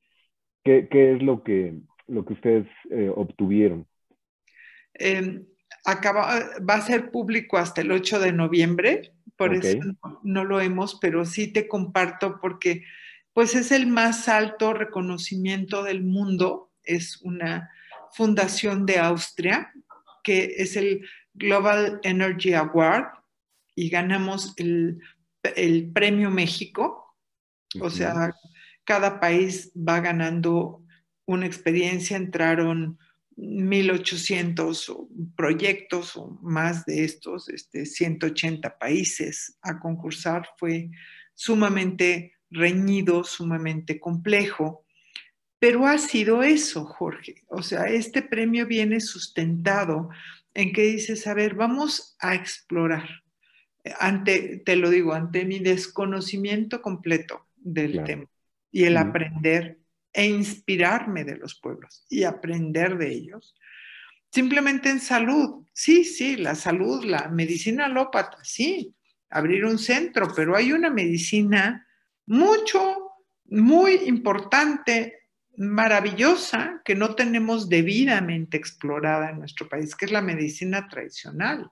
[0.64, 1.76] qué, qué es lo que,
[2.12, 3.88] lo que ustedes eh, obtuvieron?
[4.94, 5.46] Em,
[5.86, 9.80] acaba, va a ser público hasta el 8 de noviembre, por eso
[10.24, 12.84] no, lo hemos, pero sí te comparto porque
[13.34, 17.72] pues es el más alto reconocimiento del mundo, es una
[18.12, 19.72] fundación de Austria,
[20.24, 23.06] que es el Global Energy Award,
[23.74, 25.00] y ganamos el,
[25.56, 27.16] el Premio México,
[27.80, 28.36] o sea,
[28.84, 30.84] cada país va ganando
[31.26, 32.98] una experiencia, entraron
[33.38, 40.48] 1.800 proyectos o más de estos, este, 180 países a concursar.
[40.58, 40.90] Fue
[41.34, 44.86] sumamente reñido, sumamente complejo,
[45.60, 47.44] pero ha sido eso, Jorge.
[47.48, 50.10] O sea, este premio viene sustentado
[50.54, 53.08] en que dices, a ver, vamos a explorar.
[54.00, 58.26] ante, te lo digo, ante mi desconocimiento completo del tema
[58.72, 59.81] y el aprender
[60.14, 63.56] e inspirarme de los pueblos y aprender de ellos.
[64.32, 68.96] Simplemente en salud, sí, sí, la salud, la medicina alópata, sí,
[69.30, 71.86] abrir un centro, pero hay una medicina
[72.26, 73.12] mucho,
[73.46, 75.20] muy importante,
[75.58, 81.70] maravillosa, que no tenemos debidamente explorada en nuestro país, que es la medicina tradicional.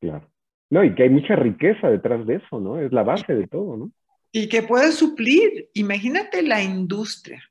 [0.00, 0.28] Claro.
[0.70, 2.80] No, y que hay mucha riqueza detrás de eso, ¿no?
[2.80, 3.92] Es la base de todo, ¿no?
[4.32, 7.42] Y que puede suplir, imagínate la industria,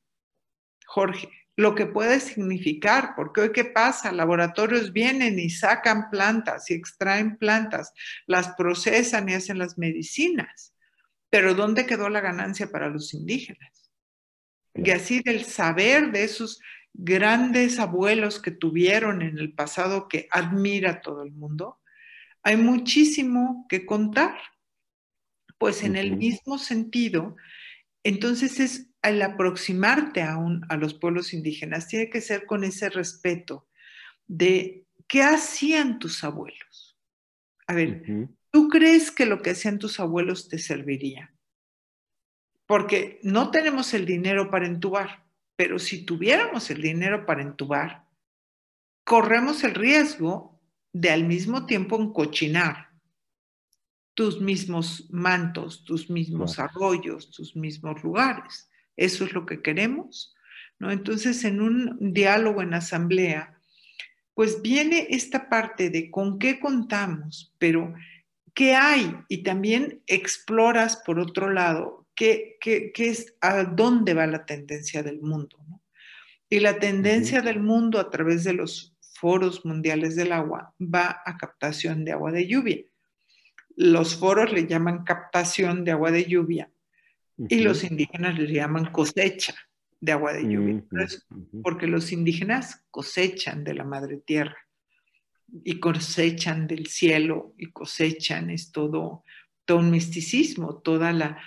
[0.89, 6.73] Jorge, lo que puede significar, porque hoy qué pasa, laboratorios vienen y sacan plantas y
[6.73, 7.93] extraen plantas,
[8.25, 10.73] las procesan y hacen las medicinas,
[11.29, 13.91] pero ¿dónde quedó la ganancia para los indígenas?
[14.73, 16.59] Y así del saber de esos
[16.91, 21.79] grandes abuelos que tuvieron en el pasado que admira todo el mundo,
[22.41, 24.39] hay muchísimo que contar.
[25.59, 27.35] Pues en el mismo sentido,
[28.03, 30.37] entonces es al aproximarte a,
[30.69, 33.67] a los pueblos indígenas, tiene que ser con ese respeto
[34.27, 36.97] de qué hacían tus abuelos.
[37.67, 38.03] A ver,
[38.51, 41.33] ¿tú crees que lo que hacían tus abuelos te serviría?
[42.65, 45.25] Porque no tenemos el dinero para entubar,
[45.55, 48.07] pero si tuviéramos el dinero para entubar,
[49.03, 50.61] corremos el riesgo
[50.93, 52.89] de al mismo tiempo encochinar
[54.13, 58.68] tus mismos mantos, tus mismos arroyos, tus mismos lugares.
[58.99, 60.35] Eso es lo que queremos,
[60.77, 60.91] ¿no?
[60.91, 63.57] Entonces, en un diálogo en asamblea,
[64.33, 67.93] pues viene esta parte de con qué contamos, pero
[68.53, 74.27] qué hay y también exploras por otro lado qué, qué, qué es, a dónde va
[74.27, 75.81] la tendencia del mundo, ¿no?
[76.49, 81.37] Y la tendencia del mundo a través de los foros mundiales del agua va a
[81.37, 82.83] captación de agua de lluvia.
[83.77, 86.69] Los foros le llaman captación de agua de lluvia
[87.47, 89.55] y los indígenas le llaman cosecha
[90.01, 90.83] de agua de lluvia,
[91.63, 94.57] porque los indígenas cosechan de la madre tierra
[95.63, 99.23] y cosechan del cielo y cosechan, es todo,
[99.65, 101.41] todo un misticismo, toda la,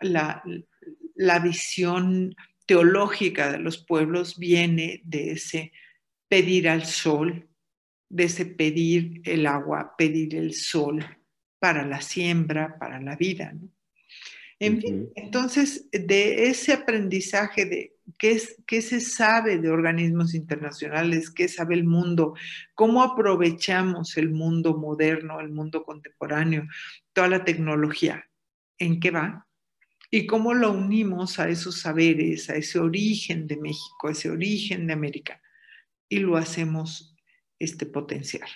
[0.00, 0.42] la,
[1.14, 2.34] la visión
[2.66, 5.72] teológica de los pueblos viene de ese
[6.28, 7.48] pedir al sol,
[8.08, 11.04] de ese pedir el agua, pedir el sol
[11.58, 13.52] para la siembra, para la vida.
[14.60, 21.30] En fin, entonces, de ese aprendizaje de qué, es, qué se sabe de organismos internacionales,
[21.30, 22.34] qué sabe el mundo,
[22.74, 26.68] cómo aprovechamos el mundo moderno, el mundo contemporáneo,
[27.14, 28.28] toda la tecnología,
[28.78, 29.48] en qué va,
[30.10, 34.86] y cómo lo unimos a esos saberes, a ese origen de México, a ese origen
[34.86, 35.40] de América
[36.08, 37.16] y lo hacemos
[37.58, 38.48] este potencial.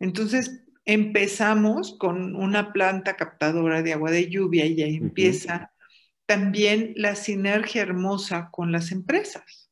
[0.00, 5.72] Entonces, empezamos con una planta captadora de agua de lluvia y ahí empieza
[6.26, 9.70] también la sinergia hermosa con las empresas.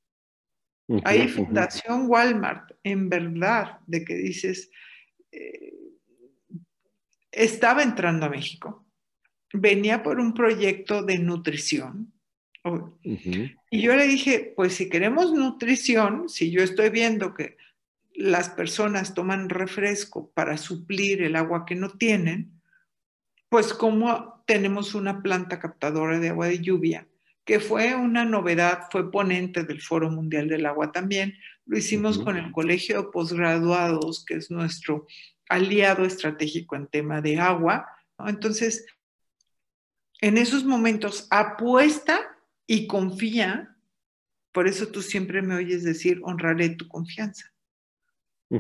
[1.05, 4.71] Hay Fundación Walmart, en verdad, de que dices,
[5.31, 5.73] eh,
[7.31, 8.87] estaba entrando a México,
[9.55, 12.13] venía por un proyecto de nutrición,
[13.71, 17.57] y yo le dije, pues si queremos nutrición, si yo estoy viendo que
[18.15, 22.61] las personas toman refresco para suplir el agua que no tienen,
[23.49, 27.09] pues como tenemos una planta captadora de agua de lluvia,
[27.45, 31.35] que fue una novedad, fue ponente del Foro Mundial del Agua también,
[31.67, 35.07] lo hicimos con el Colegio de Postgraduados, que es nuestro
[35.49, 37.87] aliado estratégico en tema de agua.
[38.19, 38.87] Entonces,
[40.21, 42.21] en esos momentos apuesta
[42.67, 43.77] y confía,
[44.53, 47.52] por eso tú siempre me oyes decir, honraré tu confianza,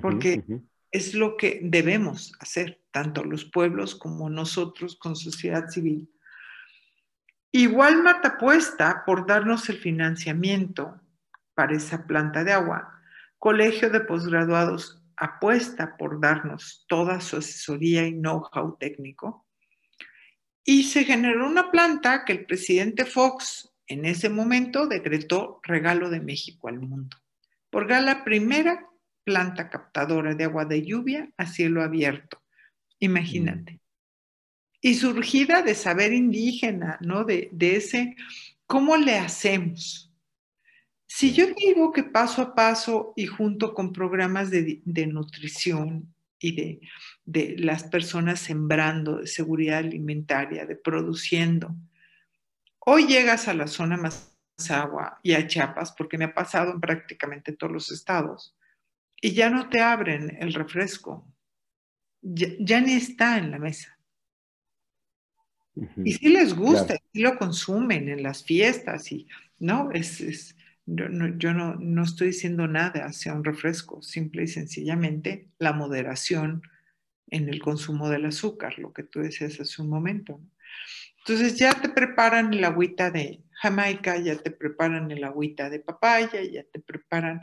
[0.01, 0.45] porque
[0.91, 6.11] es lo que debemos hacer, tanto los pueblos como nosotros con sociedad civil.
[7.51, 11.01] Igual Mata apuesta por darnos el financiamiento
[11.55, 13.01] para esa planta de agua.
[13.39, 19.47] Colegio de Posgraduados apuesta por darnos toda su asesoría y know-how técnico.
[20.65, 26.21] Y se generó una planta que el presidente Fox en ese momento decretó regalo de
[26.21, 27.17] México al mundo,
[27.69, 28.89] porque era la primera
[29.25, 32.43] planta captadora de agua de lluvia a cielo abierto.
[32.99, 33.81] Imagínate.
[34.81, 37.25] Y surgida de saber indígena, ¿no?
[37.25, 38.17] De, ese,
[38.67, 40.13] ¿cómo le hacemos?
[41.07, 46.81] Si yo digo que paso a paso y junto con programas de, nutrición y de,
[47.25, 51.77] de las personas sembrando, de seguridad alimentaria, de produciendo,
[52.85, 54.37] Hoy llegas a la zona más
[54.69, 58.57] agua y a Chiapas, porque me ha pasado en prácticamente todos los estados,
[59.25, 61.33] y ya no te abren el refresco,
[62.21, 63.97] ya, ni está en la mesa.
[66.05, 69.29] Y sí les gusta, y lo consumen en las fiestas, y
[69.61, 70.57] no, es,
[70.87, 76.63] yo, no, no, estoy diciendo nada hacia un refresco, simple y sencillamente la moderación
[77.29, 80.41] en el consumo del azúcar, lo que tú decías hace un momento.
[81.19, 86.43] Entonces ya te preparan el agüita de Jamaica, ya te preparan el agüita de papaya,
[86.43, 87.41] ya te preparan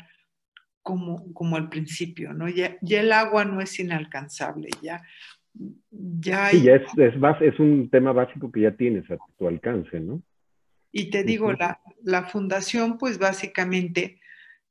[0.82, 2.48] como, como al principio, ¿no?
[2.50, 5.02] Ya, ya el agua no es inalcanzable, ya,
[5.92, 10.00] ya, sí, ya es, es, es, un tema básico que ya tienes a tu alcance,
[10.00, 10.22] ¿no?
[10.92, 14.20] Y te digo, la, la fundación pues básicamente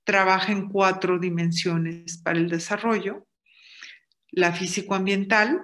[0.08, 3.26] trabaja en cuatro dimensiones para el desarrollo.
[4.30, 5.60] La físico-ambiental,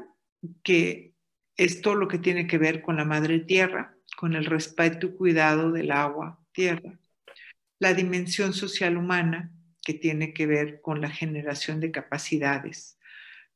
[0.63, 1.15] que
[1.57, 5.15] es todo lo que tiene que ver con la madre tierra, con el respeto y
[5.15, 6.99] cuidado del agua, tierra.
[7.79, 9.51] La dimensión social humana,
[9.85, 12.99] que tiene que ver con la generación de capacidades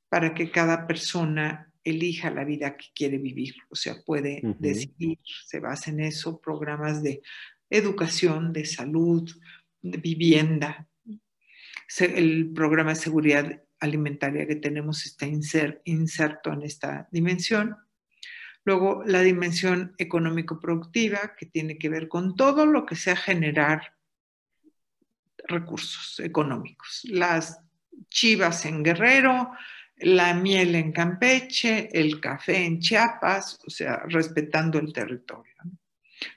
[0.08, 5.60] para que cada persona elija la vida que quiere vivir, o sea, puede decidir, se
[5.60, 7.22] basa en eso, programas de
[7.70, 9.30] educación, de salud,
[9.80, 10.86] de vivienda.
[11.98, 17.76] El programa de seguridad alimentaria que tenemos está inserto en esta dimensión.
[18.64, 23.94] Luego, la dimensión económico-productiva, que tiene que ver con todo lo que sea generar
[25.48, 27.02] recursos económicos.
[27.04, 27.60] Las
[28.08, 29.50] chivas en Guerrero,
[30.00, 35.54] la miel en Campeche, el café en Chiapas, o sea, respetando el territorio,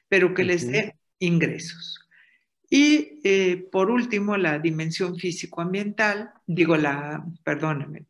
[0.08, 2.00] pero que les dé ingresos.
[2.70, 7.24] Y eh, por último, la dimensión físico-ambiental, digo, la,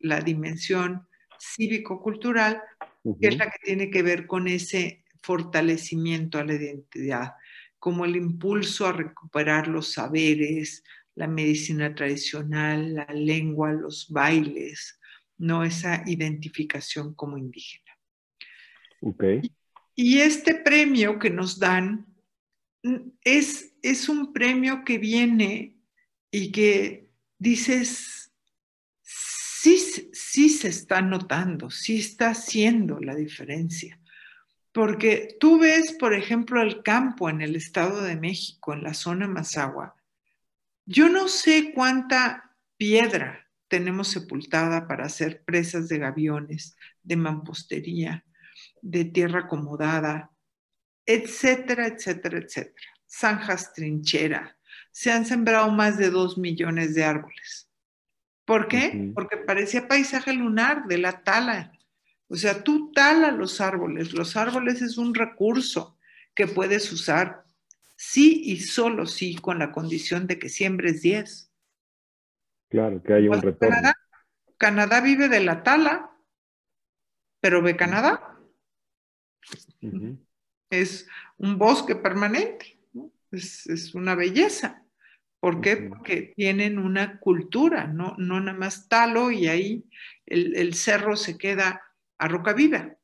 [0.00, 2.62] la dimensión cívico-cultural,
[3.20, 7.32] que es la que tiene que ver con ese fortalecimiento a la identidad,
[7.82, 10.84] como el impulso a recuperar los saberes,
[11.16, 15.00] la medicina tradicional, la lengua, los bailes,
[15.36, 17.90] no esa identificación como indígena.
[19.00, 19.40] Okay.
[19.96, 22.06] Y este premio que nos dan
[22.84, 25.76] mm, es, es un premio que viene
[26.30, 28.32] y que dices,
[29.02, 29.76] sí,
[30.12, 34.00] sí se está notando, sí está haciendo la diferencia.
[34.72, 39.28] Porque tú ves, por ejemplo, el campo en el Estado de México, en la zona
[39.28, 39.96] Mazagua.
[40.86, 48.24] Yo no sé cuánta piedra tenemos sepultada para hacer presas de gaviones, de mampostería,
[48.80, 50.30] de tierra acomodada,
[51.06, 52.86] etcétera, etcétera, etcétera.
[53.08, 54.56] Zanjas trinchera.
[54.90, 57.70] Se han sembrado más de dos millones de árboles.
[58.44, 59.12] ¿Por qué?
[59.14, 61.72] Porque parecía paisaje lunar de la tala.
[62.32, 64.14] O sea, tú tala los árboles.
[64.14, 65.98] Los árboles es un recurso
[66.34, 67.44] que puedes usar
[67.94, 71.52] sí y solo sí con la condición de que siembres 10.
[72.70, 73.92] Claro, que haya un pues, retorno.
[74.56, 76.10] Canadá, vive de la tala,
[77.40, 78.38] pero ve Canadá.
[80.70, 81.06] Es
[81.36, 82.78] un bosque permanente,
[83.30, 84.82] es, una belleza.
[85.38, 85.76] ¿Por qué?
[85.76, 89.84] Porque tienen una cultura, no, no nada más talo y ahí
[90.24, 91.82] el, el cerro se queda
[92.22, 92.96] a roca viva.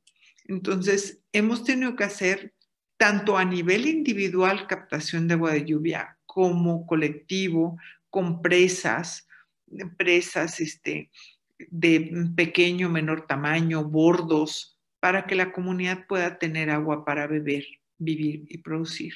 [0.45, 2.55] Entonces, hemos tenido que hacer
[2.97, 7.77] tanto a nivel individual captación de agua de lluvia como colectivo,
[8.11, 9.27] con presas,
[9.71, 11.11] empresas este,
[11.59, 17.64] de pequeño, menor tamaño, bordos, para que la comunidad pueda tener agua para beber,
[17.99, 19.14] vivir y producir.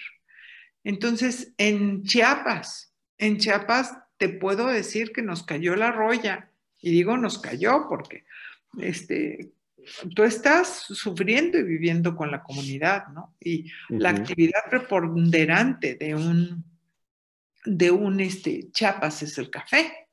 [0.83, 6.51] Entonces, en Chiapas, en Chiapas te puedo decir que nos cayó la roya,
[6.81, 8.25] y digo nos cayó porque
[8.79, 9.53] este,
[10.15, 13.35] tú estás sufriendo y viviendo con la comunidad, ¿no?
[13.41, 16.65] Y la actividad preponderante de un,
[17.65, 20.09] de un este, Chiapas es el café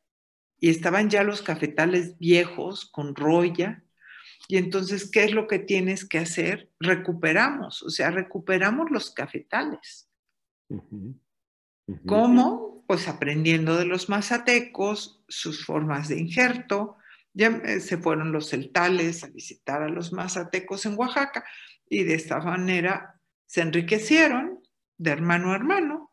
[0.60, 3.84] y estaban ya los cafetales viejos con roya.
[4.48, 6.70] Y entonces, ¿qué es lo que tienes que hacer?
[6.80, 10.10] Recuperamos, o sea, recuperamos los cafetales.
[12.06, 12.84] ¿Cómo?
[12.88, 16.98] Pues aprendiendo de los mazatecos, sus formas de injerto.
[17.34, 21.44] Ya eh, se fueron los celtales a visitar a los mazatecos en Oaxaca
[21.90, 24.60] y de esta manera se enriquecieron
[24.98, 26.12] de hermano a hermano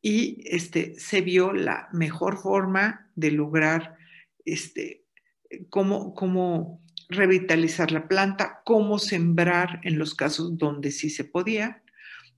[0.00, 3.96] y este, se vio la mejor forma de lograr
[4.44, 5.04] este,
[5.70, 11.82] cómo, cómo revitalizar la planta, cómo sembrar en los casos donde sí se podía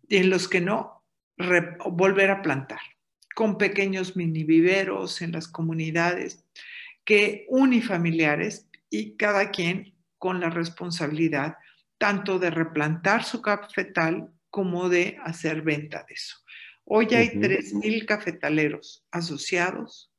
[0.08, 1.04] y en los que no,
[1.90, 2.80] volver a plantar
[3.34, 6.44] con pequeños mini viveros en las comunidades
[7.10, 11.56] que unifamiliares y cada quien con la responsabilidad
[11.98, 16.36] tanto de replantar su cafetal como de hacer venta de eso.
[16.84, 20.12] Hoy hay 3.000 cafetaleros asociados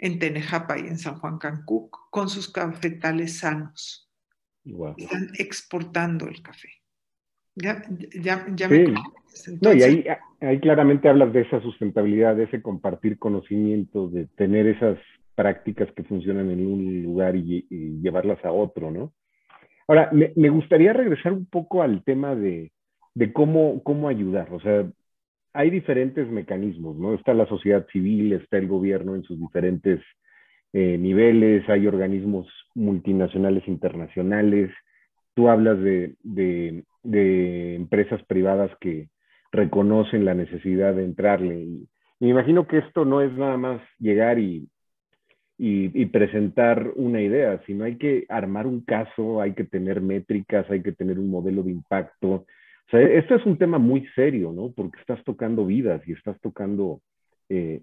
[0.00, 4.10] en Tenejapa y en San Juan Cancuc con sus cafetales sanos.
[4.96, 6.68] Están exportando el café.
[7.54, 7.80] Ya,
[8.20, 8.92] ya, ya me
[9.60, 10.04] No, y ahí,
[10.40, 14.98] ahí claramente hablas de esa sustentabilidad, de ese compartir conocimientos, de tener esas
[15.34, 17.66] prácticas que funcionan en un lugar y,
[18.02, 19.12] llevarlas a otro, ¿no?
[19.86, 22.72] Ahora, me, gustaría regresar un poco al tema de,
[23.14, 24.52] de cómo, cómo ayudar.
[24.52, 24.86] O sea,
[25.52, 27.14] hay diferentes mecanismos, ¿no?
[27.14, 30.00] Está la sociedad civil, está el gobierno en sus diferentes
[30.72, 34.72] eh, niveles, hay organismos multinacionales internacionales,
[35.34, 39.08] tú hablas de, de, empresas privadas que
[39.52, 41.60] reconocen la necesidad de entrarle.
[41.60, 44.68] Y, me imagino que esto no es nada más llegar y,
[45.56, 50.82] y, presentar una idea, sino hay que armar un caso, hay que tener métricas, hay
[50.82, 52.28] que tener un modelo de impacto.
[52.28, 52.46] O
[52.90, 54.72] sea, esto es un tema muy serio, ¿no?
[54.72, 57.00] Porque estás tocando vidas y estás tocando
[57.48, 57.82] eh,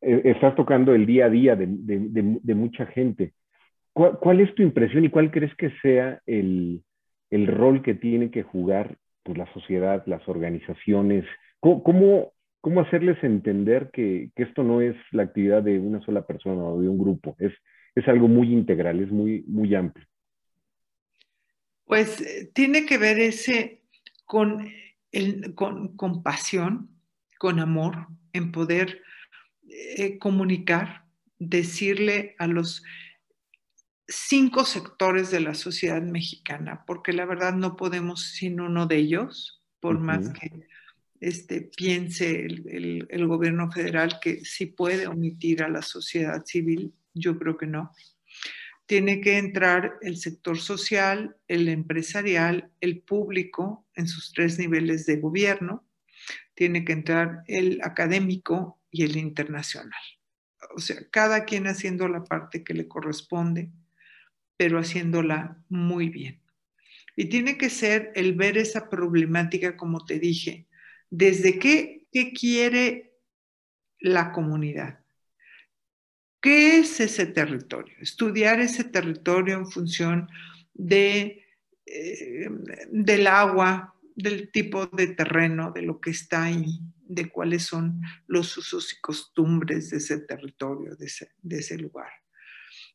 [0.00, 3.32] eh, estás tocando el día a día de, mucha gente.
[3.92, 6.82] ¿Cuál, es tu impresión y cuál crees que sea el,
[7.30, 11.24] rol que tiene que jugar pues, la sociedad, las organizaciones?
[11.60, 12.32] ¿Cómo, cómo,
[12.80, 16.98] hacerles entender que, esto no es la actividad de una sola persona o de un
[16.98, 17.36] grupo?
[17.38, 17.52] Es,
[17.94, 20.06] es algo muy integral, es muy, muy amplio.
[21.84, 23.82] Pues eh, tiene que ver ese
[24.26, 24.68] con,
[25.10, 26.90] el, con, con pasión,
[27.38, 29.02] con amor, en poder
[29.68, 31.04] eh, comunicar,
[31.38, 32.82] decirle a los
[34.06, 39.62] cinco sectores de la sociedad mexicana, porque la verdad no podemos sin uno de ellos,
[39.80, 40.66] por más que
[41.20, 47.38] este, piense el, el, gobierno federal que sí puede omitir a la sociedad civil, yo
[47.38, 47.92] creo que no.
[48.86, 55.16] Tiene que entrar el sector social, el empresarial, el público en sus tres niveles de
[55.16, 55.84] gobierno,
[56.54, 60.00] tiene que entrar el académico, y el internacional.
[60.74, 63.70] O sea, cada quien haciendo la parte que le corresponde,
[64.56, 66.40] pero haciéndola muy bien.
[67.16, 70.67] Y tiene que ser el ver esa problemática, como te dije,
[71.10, 73.14] desde qué, qué quiere
[74.00, 75.00] la comunidad.
[76.40, 77.96] ¿Qué es ese territorio?
[78.00, 80.28] Estudiar ese territorio en función
[80.72, 81.44] de,
[81.84, 82.48] eh,
[82.90, 88.56] del agua, del tipo de terreno, de lo que está ahí, de cuáles son los
[88.56, 91.06] usos y costumbres de ese territorio, de
[91.58, 92.10] ese, lugar.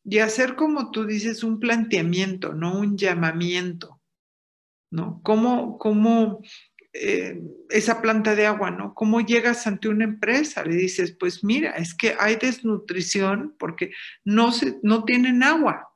[0.05, 4.01] Y hacer, como tú dices, un planteamiento, no un llamamiento,
[4.91, 5.21] ¿no?
[5.23, 6.41] ¿Cómo, cómo
[6.93, 8.93] eh, esa planta de agua, ¿no?
[8.93, 10.63] ¿Cómo llegas ante una empresa?
[10.63, 13.91] Le dices, pues mira, es que hay desnutrición porque
[14.23, 15.89] no, se, no tienen agua.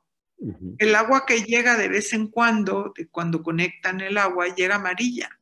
[0.78, 5.38] El agua que llega de vez en cuando, de cuando conectan el agua, llega amarilla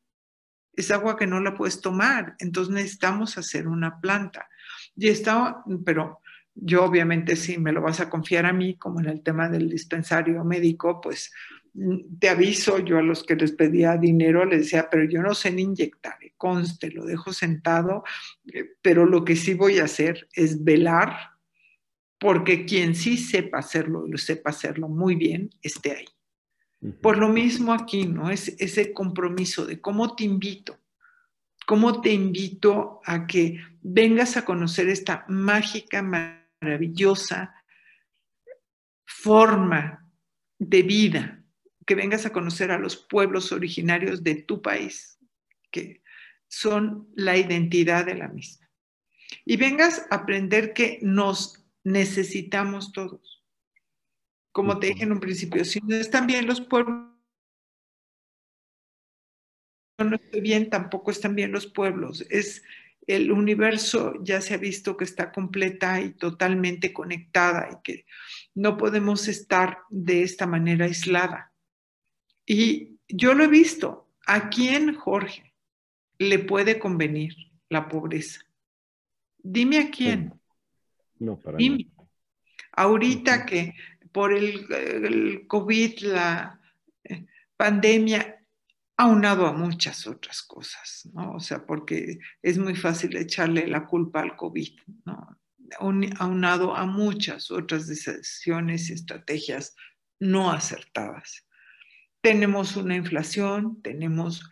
[0.76, 4.48] es agua que no la puedes tomar, entonces necesitamos hacer una planta.
[4.94, 6.20] Y estaba, pero
[6.54, 9.70] yo obviamente si me lo vas a confiar a mí, como en el tema del
[9.70, 11.32] dispensario médico, pues
[12.18, 15.50] te aviso, yo a los que les pedía dinero les decía, pero yo no sé
[15.50, 18.04] ni inyectar, eh, conste, lo dejo sentado,
[18.52, 21.14] eh, pero lo que sí voy a hacer es velar
[22.18, 26.06] porque quien sí sepa hacerlo, lo sepa hacerlo muy bien, esté ahí.
[27.02, 28.30] Por lo mismo aquí, ¿no?
[28.30, 30.78] Es ese compromiso de cómo te invito,
[31.66, 37.54] cómo te invito a que vengas a conocer esta mágica, maravillosa
[39.04, 40.06] forma
[40.58, 41.45] de vida,
[41.86, 45.18] que vengas a conocer a los pueblos originarios de tu país,
[45.70, 46.02] que
[46.48, 48.68] son la identidad de la misma.
[49.44, 53.36] Y vengas a aprender que nos necesitamos todos
[54.56, 57.12] como te dije en un principio, si no están bien los pueblos,
[59.98, 62.24] no estoy bien, tampoco están bien los pueblos.
[62.30, 62.62] Es
[63.06, 68.06] el universo ya se ha visto que está completa y totalmente conectada y que
[68.54, 71.52] no podemos estar de esta manera aislada.
[72.46, 74.08] Y yo lo he visto.
[74.26, 75.54] ¿A quién, Jorge,
[76.18, 77.34] le puede convenir
[77.68, 78.40] la pobreza?
[79.38, 80.32] Dime a quién.
[81.18, 81.90] No, para Dime.
[82.72, 83.74] Ahorita que
[84.12, 86.60] por el, COVID, la
[87.04, 87.26] eh,
[87.56, 88.42] pandemia,
[88.96, 91.34] aunado a muchas otras cosas, ¿no?
[91.34, 95.38] O sea, porque es muy fácil echarle la culpa al COVID, ¿no?
[96.18, 99.74] Aunado a muchas otras decisiones y estrategias
[100.18, 101.45] no acertadas.
[102.26, 104.50] Tenemos una inflación, tenemos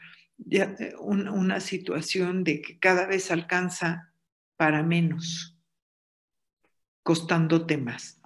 [0.49, 4.15] eh, una situación de que cada vez alcanza
[4.57, 5.59] para menos,
[7.03, 8.21] costándote más.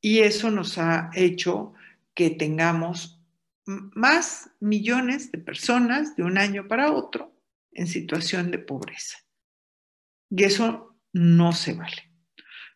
[0.00, 1.74] Y eso nos ha hecho
[2.14, 3.20] que tengamos
[3.66, 7.36] más millones de personas de un año para otro
[7.72, 9.18] en situación de pobreza.
[10.30, 12.12] Y eso no se vale.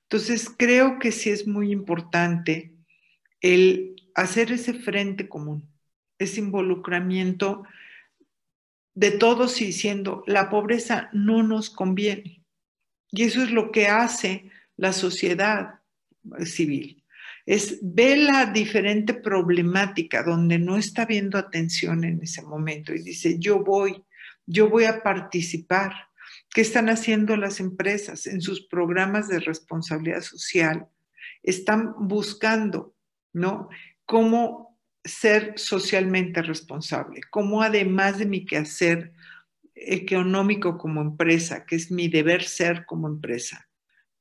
[0.03, 2.75] Entonces, creo que sí es muy importante
[3.41, 5.76] el hacer ese frente común,
[6.19, 7.65] ese involucramiento
[8.95, 12.43] de todos y diciendo, la pobreza no nos conviene.
[13.11, 15.81] Y eso es lo que hace la sociedad
[16.45, 17.05] civil.
[17.45, 23.39] Es ve la diferente problemática donde no está viendo atención en ese momento y dice,
[23.39, 24.03] yo voy,
[24.47, 25.93] yo voy a participar.
[26.53, 30.89] ¿Qué están haciendo las empresas en sus programas de responsabilidad social?
[31.43, 32.97] Están buscando,
[33.33, 33.69] ¿no?
[34.07, 34.66] Cómo
[35.07, 39.13] ser socialmente responsable, como además de mi quehacer
[39.75, 43.69] económico como empresa, que es mi deber ser como empresa,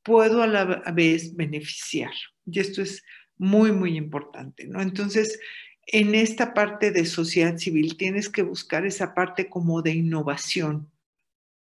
[0.03, 2.11] puedo a la vez beneficiar.
[2.45, 3.03] Y esto es
[3.37, 4.81] muy, muy importante, ¿no?
[4.81, 5.39] Entonces,
[5.87, 10.91] en esta parte de sociedad civil tienes que buscar esa parte como de innovación.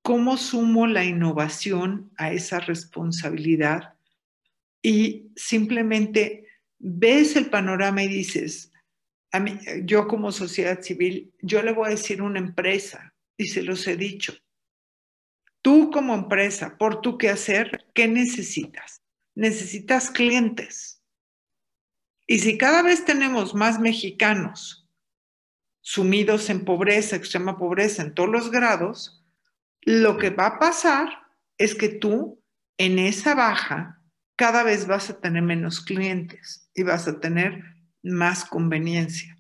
[0.03, 3.95] ¿Cómo sumo la innovación a esa responsabilidad?
[4.83, 6.47] Y simplemente
[6.79, 8.70] ves el panorama y dices,
[9.85, 13.87] yo como sociedad civil, yo le voy a decir a una empresa, y se los
[13.87, 14.35] he dicho,
[15.63, 19.03] tú como empresa, por tu hacer, ¿qué necesitas?
[19.35, 21.03] Necesitas clientes.
[22.27, 24.89] Y si cada vez tenemos más mexicanos
[25.81, 29.25] sumidos en pobreza, extrema pobreza, en todos los grados,
[29.83, 31.09] lo que va a pasar
[31.59, 32.43] es que tú
[32.79, 34.01] en esa baja
[34.37, 37.63] cada vez vas a tener menos clientes y vas a tener
[38.03, 39.37] más conveniencia.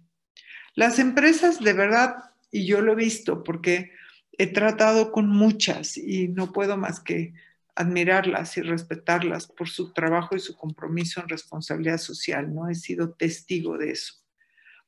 [0.75, 2.17] Las empresas de verdad,
[2.51, 3.93] y yo lo he visto porque
[4.33, 7.35] he tratado con muchas y no puedo más que
[7.75, 12.69] admirarlas y respetarlas por su trabajo y su compromiso en responsabilidad social, ¿no?
[12.69, 14.15] He sido testigo de eso.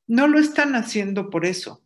[0.07, 1.85] No lo están haciendo por eso,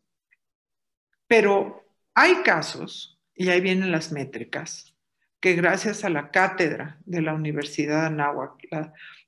[1.26, 1.84] pero
[2.14, 4.94] hay casos, y ahí vienen las métricas,
[5.40, 8.66] que gracias a la cátedra de la Universidad de Anáhuac,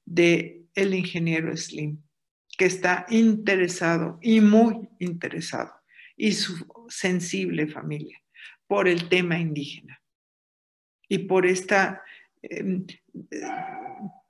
[0.04, 2.02] de el ingeniero Slim,
[2.58, 5.72] que está interesado y muy interesado,
[6.16, 8.20] y su sensible familia,
[8.66, 10.02] por el tema indígena
[11.08, 12.00] y por estas
[12.42, 12.84] em,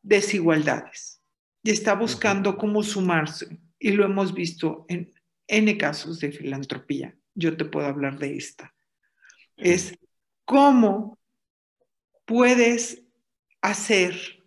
[0.03, 1.22] desigualdades.
[1.62, 5.11] Y está buscando cómo sumarse, y lo hemos visto en
[5.47, 7.16] N casos de filantropía.
[7.35, 8.74] Yo te puedo hablar de esta.
[9.57, 9.97] Es
[10.45, 11.18] cómo
[12.26, 13.03] puedes
[13.62, 14.38] hacer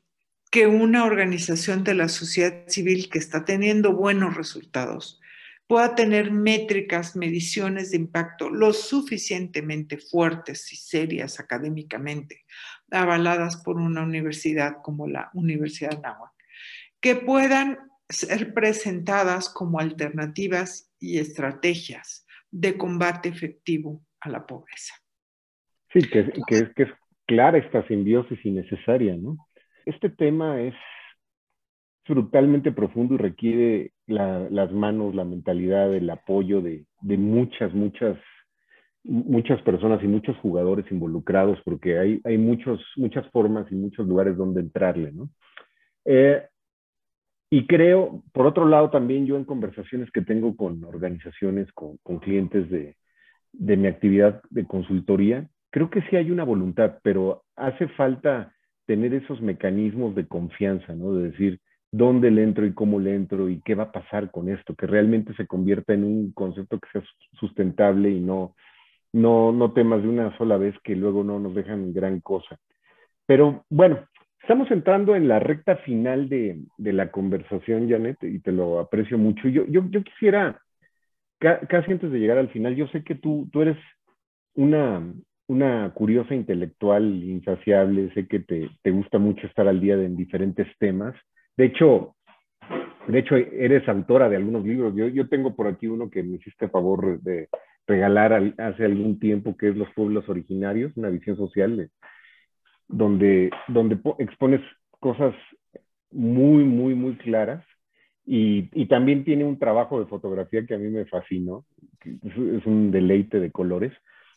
[0.51, 5.21] que una organización de la sociedad civil que está teniendo buenos resultados
[5.65, 12.43] pueda tener métricas, mediciones de impacto lo suficientemente fuertes y serias académicamente,
[12.91, 16.35] avaladas por una universidad como la Universidad Nahuatl,
[16.99, 17.79] que puedan
[18.09, 24.95] ser presentadas como alternativas y estrategias de combate efectivo a la pobreza.
[25.93, 26.89] Sí, que, que es
[27.25, 29.37] clara esta simbiosis innecesaria, ¿no?
[29.85, 30.75] Este tema es
[32.07, 38.17] brutalmente profundo y requiere las manos, la mentalidad, el apoyo de, muchas, muchas,
[39.03, 44.35] muchas personas y muchos jugadores involucrados, porque hay, hay muchos, muchas formas y muchos lugares
[44.35, 45.29] donde entrarle, ¿no?
[46.05, 46.43] Eh,
[47.49, 52.19] y creo, por otro lado, también yo en conversaciones que tengo con organizaciones, con, con
[52.19, 52.95] clientes de,
[53.51, 58.53] de mi actividad de consultoría, creo que sí hay una voluntad, pero hace falta
[58.91, 61.13] tener esos mecanismos de confianza, ¿no?
[61.13, 61.61] De decir
[61.93, 64.85] dónde le entro y cómo le entro y qué va a pasar con esto, que
[64.85, 67.03] realmente se convierta en un concepto que sea
[67.39, 68.53] sustentable y no,
[69.13, 72.57] no, no temas de una sola vez que luego no nos dejan gran cosa.
[73.25, 74.05] Pero bueno,
[74.41, 79.17] estamos entrando en la recta final de, de la conversación, Janet, y te lo aprecio
[79.17, 79.47] mucho.
[79.47, 80.59] Yo, yo, yo quisiera,
[81.39, 83.77] casi antes de llegar al final, yo sé que tú, tú eres
[84.53, 85.01] una,
[85.51, 90.65] una curiosa intelectual insaciable, sé que te, te, gusta mucho estar al día en diferentes
[90.79, 91.13] temas.
[91.57, 92.15] De hecho,
[93.09, 94.95] de hecho, eres autora de algunos libros.
[94.95, 97.49] Yo, yo tengo por aquí uno que me hiciste favor de
[97.85, 101.89] regalar hace algún tiempo, que es Los Pueblos Originarios, una visión social,
[102.87, 104.61] donde, donde expones
[105.01, 105.35] cosas
[106.11, 107.65] muy, muy, muy claras.
[108.25, 111.65] Y, y, también tiene un trabajo de fotografía que a mí me fascinó,
[112.05, 113.91] es, es un deleite de colores.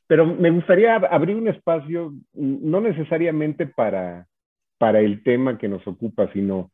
[0.07, 4.27] Pero me gustaría abrir un espacio, no necesariamente para,
[4.79, 6.71] para el tema que nos ocupa, sino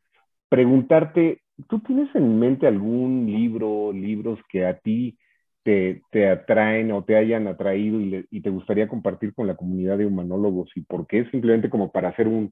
[0.49, 5.17] preguntarte, ¿tú tienes en mente algún libro, libros que a ti
[5.63, 9.97] te, te atraen o te hayan atraído y, y, te gustaría compartir con la comunidad
[9.97, 10.69] de humanólogos?
[10.75, 11.25] ¿Y por qué?
[11.31, 12.51] Simplemente como para hacer un,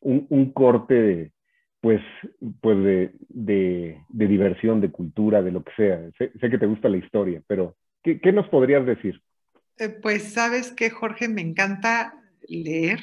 [0.00, 1.32] un, corte de,
[1.80, 2.00] pues,
[2.60, 6.10] pues de, de, de, diversión, de cultura, de lo que sea.
[6.18, 9.20] Sé, sé que te gusta la historia, pero ¿qué, ¿qué, nos podrías decir?
[9.78, 13.00] Eh, pues sabes que, Jorge, me encanta leer.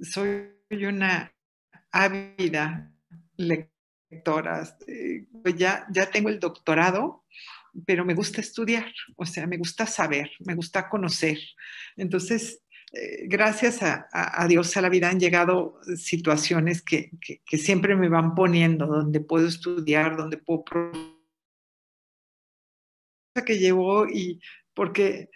[0.00, 1.32] Soy una
[1.90, 2.92] ávida
[3.36, 4.68] lectora.
[5.42, 7.24] Pues ya, ya tengo el doctorado
[7.86, 11.38] pero me gusta estudiar, o sea, me gusta saber, me gusta conocer.
[11.96, 12.62] Entonces,
[12.92, 18.34] eh, gracias a, Dios a la vida han llegado situaciones que, que, siempre me van
[18.34, 20.64] poniendo, donde puedo estudiar, donde puedo...
[23.44, 24.40] que llevo y
[24.74, 25.30] porque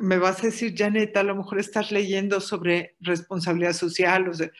[0.00, 4.28] me vas a decir, Janet, a lo mejor estás leyendo sobre responsabilidad social.
[4.28, 4.50] O sea,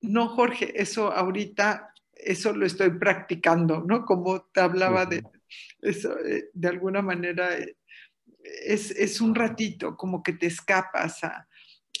[0.00, 4.04] no, Jorge, eso ahorita, eso lo estoy practicando, ¿no?
[4.04, 5.22] Como te hablaba de
[5.80, 7.76] eso, eh, de alguna manera, eh,
[8.66, 11.48] es, es, un ratito, como que te escapas a,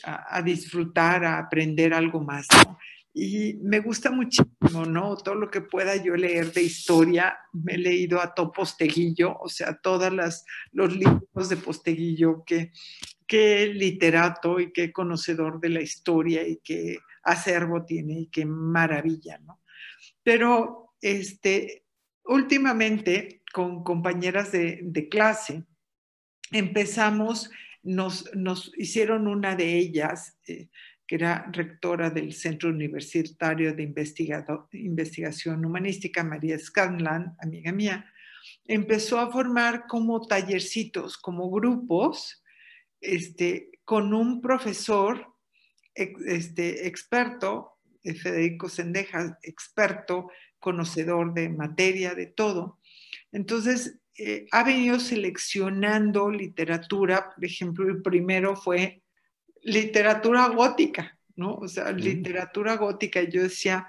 [0.04, 2.78] a, disfrutar, a aprender algo más, ¿no?
[3.20, 5.16] Y me gusta muchísimo, ¿no?
[5.16, 9.48] Todo lo que pueda yo leer de historia, me he leído a todo Posteguillo, o
[9.48, 10.12] sea, todos
[10.70, 12.70] los libros de Posteguillo, que,
[13.26, 19.38] qué literato y qué conocedor de la historia y qué acervo tiene y qué maravilla,
[19.38, 19.62] ¿no?
[20.22, 21.86] Pero, este,
[22.24, 25.64] últimamente, con compañeras de, clase,
[26.52, 27.50] empezamos
[27.82, 30.68] nos, nos hicieron una de ellas, eh,
[31.08, 33.82] que era rectora del Centro Universitario de
[34.72, 38.12] Investigación Humanística, María Scanlan, amiga mía,
[38.66, 42.44] empezó a formar como tallercitos, como grupos,
[43.00, 45.34] este, con un profesor
[45.94, 52.78] este, experto, eh, Federico Sendejas, experto, conocedor de materia, de todo.
[53.32, 59.02] Entonces, eh, ha venido seleccionando literatura, por ejemplo, el primero fue
[59.62, 61.54] literatura gótica, ¿no?
[61.54, 63.88] O sea, literatura gótica, y yo decía,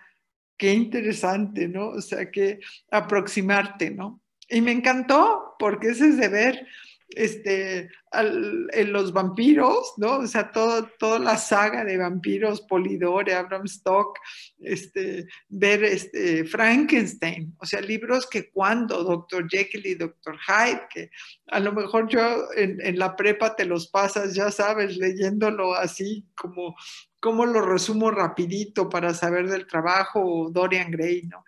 [0.57, 1.87] qué interesante, ¿no?
[1.87, 2.59] O sea, que
[2.91, 4.21] aproximarte, ¿no?
[4.49, 6.67] Y me encantó, porque ese es de ver
[7.15, 10.17] este, en los vampiros, ¿no?
[10.19, 14.17] O sea, todo, toda la saga de vampiros, Polidore, Abraham Stock,
[14.59, 19.47] este, ver este, Frankenstein, o sea, libros que cuando Dr.
[19.49, 20.37] Jekyll y Dr.
[20.37, 21.11] Hyde, que
[21.47, 26.75] a lo mejor yo en, la prepa te los pasas, ya sabes, leyéndolo así como
[27.21, 31.43] como lo resumo rapidito para saber del trabajo, Dorian Gray, ¿no?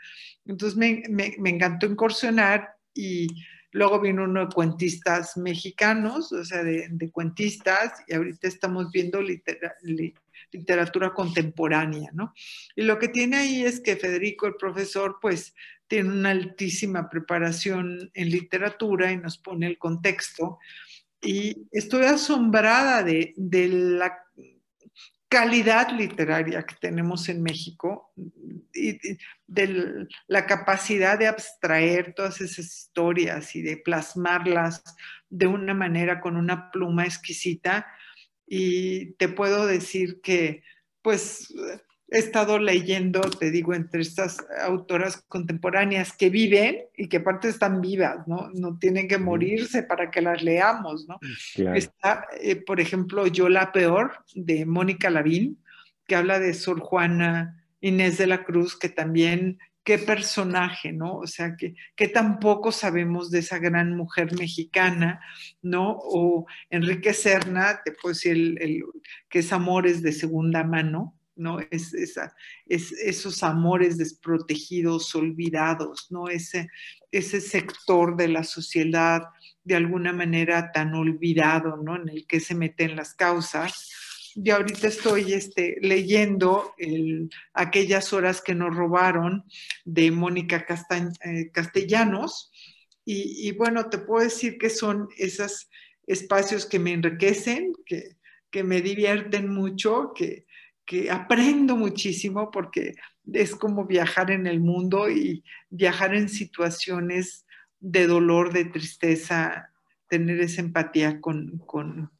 [0.46, 3.28] Entonces me, me, me encantó incursionar y
[3.72, 9.22] Luego vino uno de cuentistas mexicanos, o sea, de, cuentistas, y ahorita estamos viendo
[10.52, 12.34] literatura contemporánea, ¿no?
[12.76, 15.54] Y lo que tiene ahí es que Federico, el profesor, pues
[15.88, 20.60] tiene una altísima preparación en literatura y nos pone el contexto.
[21.22, 24.18] Y estoy asombrada de, de la
[25.32, 28.12] calidad literaria que tenemos en México
[28.74, 29.00] y
[29.48, 34.84] de la capacidad de abstraer todas esas historias y de plasmarlas
[35.30, 37.88] de una manera con una pluma exquisita.
[38.46, 40.64] Y te puedo decir que,
[41.02, 41.48] pues,
[42.12, 47.80] he estado leyendo, te digo, entre estas autoras contemporáneas que viven y que aparte están
[47.80, 48.50] vivas, ¿no?
[48.54, 51.20] No tienen que morirse para que las leamos, ¿no?
[51.74, 55.64] Está, eh, por ejemplo, Yo la Peor, de Mónica Lavín,
[56.06, 61.16] que habla de Sor Juana Inés de la Cruz, que también, qué personaje, ¿no?
[61.16, 65.22] O sea, que, que tampoco sabemos de esa gran mujer mexicana,
[65.62, 65.98] ¿no?
[65.98, 68.84] O Enrique Serna, te puedo decir, el,
[69.30, 71.60] que es Amores de segunda mano, ¿no?
[71.72, 76.28] Es, esa, es, esos amores desprotegidos, olvidados, ¿no?
[76.28, 76.70] Ese,
[77.12, 79.24] ese sector de la sociedad
[79.64, 81.96] de alguna manera tan olvidado, ¿no?
[81.96, 83.92] En el que se meten las causas.
[84.36, 86.74] Y ahorita estoy este, leyendo
[87.54, 89.44] aquellas horas que nos robaron
[89.84, 90.66] de Mónica
[91.26, 92.52] eh, Castellanos.
[93.04, 95.70] Y, y, bueno, te puedo decir que son esos
[96.08, 98.16] espacios que me enriquecen, que,
[98.50, 100.46] que me divierten mucho, que,
[100.86, 102.96] que aprendo muchísimo porque
[103.32, 107.46] es como viajar en el mundo y viajar en situaciones
[107.80, 109.72] de dolor, de tristeza,
[110.08, 112.12] tener esa empatía con, con,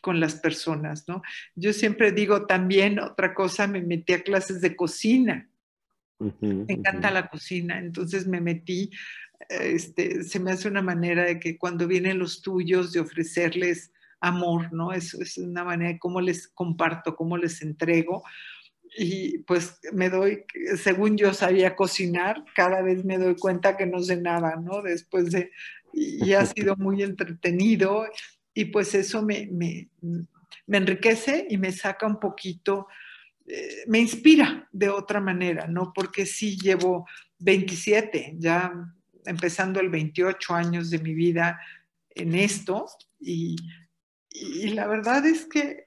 [0.00, 1.22] con las personas, ¿no?
[1.54, 5.48] Yo siempre digo también otra cosa, me metí a clases de cocina.
[6.18, 8.90] me encanta la cocina, entonces me metí,
[9.48, 13.92] este, se me hace una manera de que cuando vienen los tuyos, de ofrecerles
[14.22, 14.92] amor, ¿no?
[14.92, 18.22] Es, es una manera de cómo les comparto, cómo les entrego.
[18.96, 20.44] Y pues me doy,
[20.76, 24.82] según yo sabía cocinar, cada vez me doy cuenta que no sé nada, ¿no?
[24.82, 25.50] Después de,
[25.92, 28.06] y ha sido muy entretenido
[28.54, 29.88] y pues eso me, me,
[30.68, 32.86] enriquece y me saca un poquito,
[33.46, 35.92] eh, me inspira de otra manera, ¿no?
[35.94, 37.06] Porque sí llevo
[37.38, 38.72] 27, ya
[39.24, 41.60] empezando el 28 años de mi vida
[42.10, 42.86] en esto
[43.20, 43.56] y
[44.34, 45.86] y la verdad es que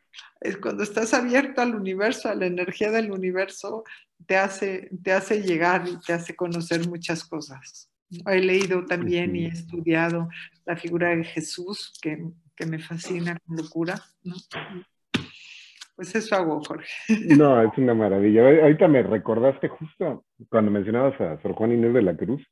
[0.61, 3.84] cuando estás abierto al universo, a la energía del universo,
[4.26, 7.89] te hace, te hace llegar y te hace conocer muchas cosas.
[8.27, 10.30] He leído también y he estudiado
[10.65, 12.23] la figura de Jesús, que,
[12.55, 13.99] que me fascina con locura.
[14.23, 14.35] ¿no?
[15.95, 16.89] Pues eso hago, Jorge.
[17.38, 18.41] No, es una maravilla.
[18.63, 22.45] Ahorita me recordaste justo cuando mencionabas a Sor Juan Inés de la Cruz.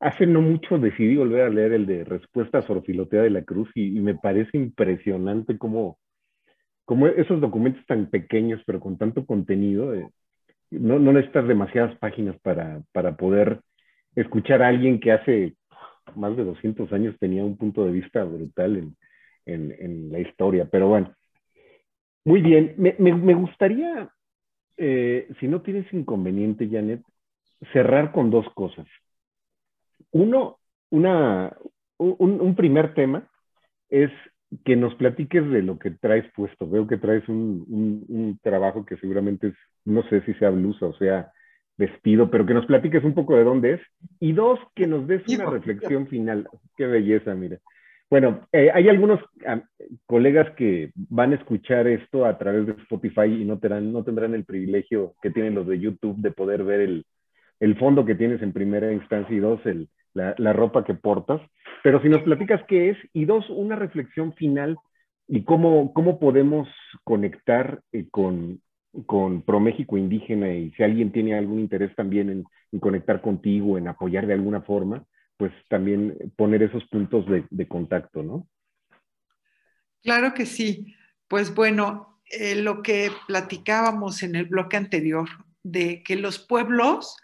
[0.00, 3.90] Hace no mucho decidí volver a leer el de Respuesta a de la Cruz y,
[4.00, 5.98] me parece impresionante cómo,
[6.84, 10.08] cómo, esos documentos tan pequeños pero con tanto contenido, eh,
[10.70, 13.60] no, no, necesitas demasiadas páginas para, para poder
[14.14, 15.56] escuchar a alguien que hace
[16.14, 18.96] más de 200 años tenía un punto de vista brutal en,
[19.46, 20.68] en, en la historia.
[20.70, 21.14] Pero bueno,
[22.26, 24.10] muy bien, me, me, gustaría,
[24.76, 27.00] eh, si no tienes inconveniente, Janet,
[27.72, 28.86] cerrar con dos cosas.
[30.10, 30.58] Uno,
[30.90, 31.56] una,
[31.98, 33.28] un, primer tema
[33.88, 34.10] es
[34.64, 36.68] que nos platiques de lo que traes puesto.
[36.68, 37.64] Veo que traes un,
[38.08, 39.54] un, trabajo que seguramente es,
[39.84, 41.32] no sé si sea blusa o sea
[41.76, 43.80] vestido, pero que nos platiques un poco de dónde es.
[44.18, 46.48] Y dos, que nos des una reflexión final.
[46.76, 47.58] Qué belleza, mira.
[48.08, 49.60] Bueno, eh, hay algunos ah,
[50.06, 54.44] colegas que van a escuchar esto a través de Spotify y no no tendrán el
[54.44, 57.04] privilegio que tienen los de YouTube de poder ver el,
[57.60, 61.40] el fondo que tienes en primera instancia y dos, el, la, ropa que portas.
[61.82, 64.76] Pero si nos platicas qué es y dos, una reflexión final
[65.28, 66.68] y cómo, cómo podemos
[67.04, 68.60] conectar eh, con,
[69.06, 73.88] con ProMéxico Indígena y si alguien tiene algún interés también en, en conectar contigo, en
[73.88, 75.04] apoyar de alguna forma,
[75.36, 78.48] pues también poner esos puntos de, contacto, ¿no?
[80.02, 80.94] Claro que sí.
[81.28, 85.28] Pues bueno, eh, lo que platicábamos en el bloque anterior,
[85.62, 87.16] de que los pueblos,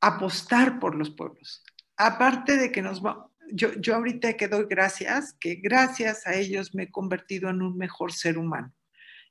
[0.00, 1.62] apostar por los pueblos.
[1.96, 6.74] Aparte de que nos va, yo, yo ahorita que doy gracias, que gracias a ellos
[6.74, 8.72] me he convertido en un mejor ser humano.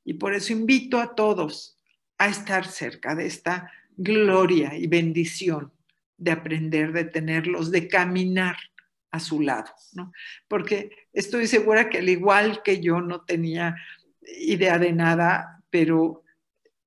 [0.04, 1.78] Y por eso invito a todos
[2.18, 5.72] a estar cerca de esta gloria y bendición
[6.18, 8.58] de aprender, de tenerlos, de caminar
[9.12, 10.12] a su lado, ¿no?
[10.48, 13.76] Porque estoy segura que al igual que yo no tenía
[14.40, 16.24] idea de nada, pero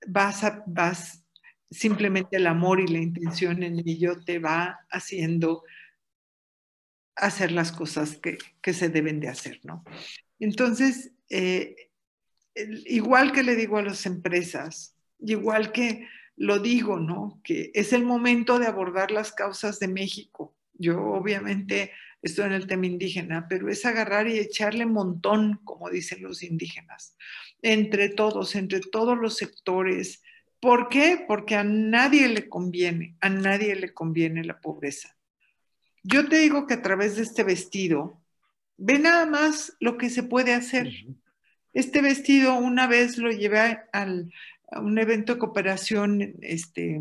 [0.07, 1.24] vas a, vas,
[1.71, 5.63] simplemente el amor y la intención en ello te va haciendo
[7.17, 8.39] hacer las cosas que,
[8.73, 9.85] se deben de hacer, ¿no?
[10.39, 11.91] Entonces, eh,
[12.87, 17.41] igual que le digo a las empresas, igual que lo digo, ¿no?
[17.45, 20.57] Que es el momento de abordar las causas de México.
[20.73, 21.93] Yo obviamente
[22.23, 27.17] estoy en el tema indígena, pero es agarrar y echarle montón, como dicen los indígenas,
[27.61, 30.23] entre todos, entre todos los sectores.
[30.61, 31.24] ¿Por qué?
[31.27, 35.16] Porque a nadie le conviene, a nadie le conviene la pobreza.
[36.03, 38.20] Yo te digo que a través de este vestido,
[38.77, 40.93] ve nada más lo que se puede hacer.
[41.73, 44.32] Este vestido una vez lo llevé al,
[44.73, 47.01] un evento de cooperación este,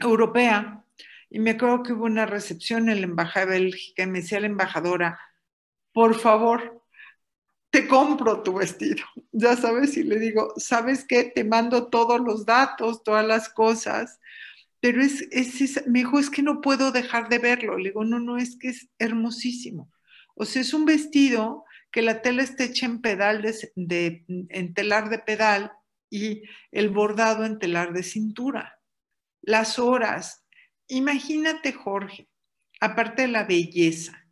[0.00, 0.84] europea
[1.30, 4.40] y me acuerdo que hubo una recepción en la Embajada de Bélgica y me decía
[4.40, 5.18] la embajadora,
[5.92, 6.77] por favor,
[7.70, 9.04] te compro tu vestido.
[9.30, 11.22] Ya sabes, y le digo, ¿sabes qué?
[11.22, 14.18] Te mando todos los datos, todas las cosas,
[14.80, 17.78] pero es, es, me dijo, es que no puedo dejar de verlo.
[17.78, 19.92] Le digo, no, no, es que es hermosísimo.
[20.34, 23.42] O sea, es un vestido que la tela está hecha en pedal
[23.76, 25.72] de en telar de pedal
[26.10, 26.42] y
[26.72, 28.80] el bordado en telar de cintura.
[29.40, 30.44] Las horas.
[30.88, 32.28] Imagínate, Jorge,
[32.80, 34.26] aparte de la belleza,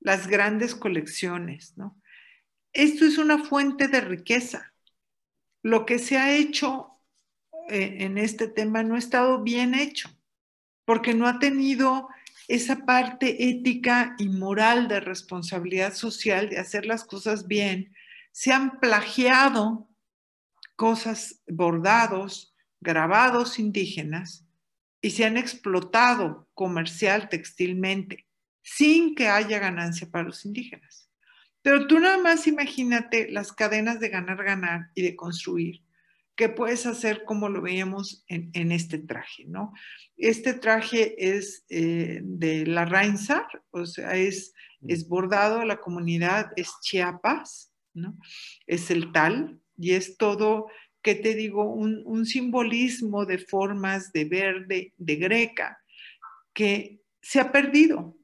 [0.00, 2.01] las grandes colecciones, ¿no?
[2.72, 4.72] Esto es una fuente de riqueza.
[5.62, 6.98] Lo que se ha hecho
[7.68, 10.10] eh, en este tema no ha estado bien hecho,
[10.84, 12.08] porque no ha tenido
[12.48, 17.94] esa parte ética y moral de responsabilidad social de hacer las cosas bien.
[18.32, 19.88] Se han plagiado
[20.74, 24.44] cosas, bordados, grabados indígenas
[25.00, 28.26] y se han explotado comercial, textilmente,
[28.62, 31.11] sin que haya ganancia para los indígenas.
[31.62, 35.82] Pero tú nada más imagínate las cadenas de ganar, ganar y de construir
[36.34, 39.72] que puedes hacer como lo veíamos en, este traje, ¿no?
[40.16, 44.54] Este traje es eh, de la Reinsar, o sea, es,
[44.88, 48.16] es bordado, la comunidad es Chiapas, ¿no?
[48.66, 50.68] Es el tal, y es todo,
[51.02, 51.64] ¿qué te digo?
[51.64, 55.78] Un, simbolismo de formas de verde, de greca,
[56.54, 58.16] que se ha perdido.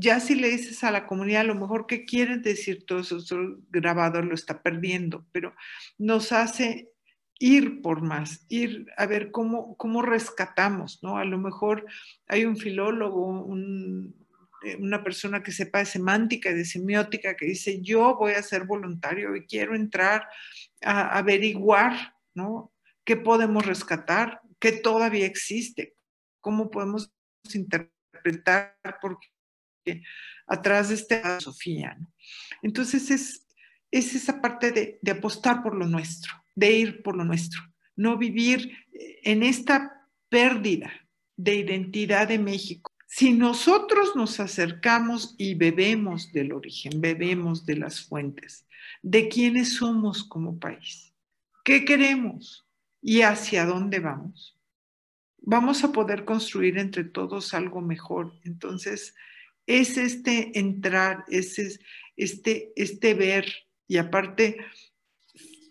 [0.00, 3.56] Ya si le dices a la comunidad, a lo mejor qué quieren decir todos esos
[3.70, 5.54] grabados, lo está perdiendo, pero
[5.98, 6.90] nos hace
[7.38, 11.18] ir por más, ir a ver cómo, cómo rescatamos, ¿no?
[11.18, 11.86] A lo mejor
[12.26, 13.46] hay un filólogo,
[14.64, 18.42] eh, una persona que sepa de semántica y de semiótica que dice, yo voy a
[18.42, 20.28] ser voluntario y quiero entrar
[20.82, 22.72] a averiguar, ¿no?
[23.04, 24.40] ¿Qué podemos rescatar?
[24.58, 25.94] ¿Qué todavía existe?
[26.40, 27.12] ¿Cómo podemos
[27.52, 29.28] interpretar porque
[30.46, 31.98] atrás de esta Sofía.
[32.62, 33.46] Entonces es,
[33.90, 37.60] es esa parte de, de apostar por lo nuestro, de ir por lo nuestro,
[37.96, 38.72] no vivir
[39.22, 40.90] en esta pérdida
[41.36, 42.92] de identidad de México.
[43.06, 48.66] Si nosotros nos acercamos y bebemos del origen, bebemos de las fuentes,
[49.02, 51.14] de quiénes somos como país,
[51.64, 52.66] qué queremos
[53.00, 54.58] y hacia dónde vamos,
[55.38, 58.34] vamos a poder construir entre todos algo mejor.
[58.44, 59.14] Entonces,
[59.68, 61.58] es este entrar, es
[62.16, 63.46] este, este ver
[63.86, 64.56] y aparte,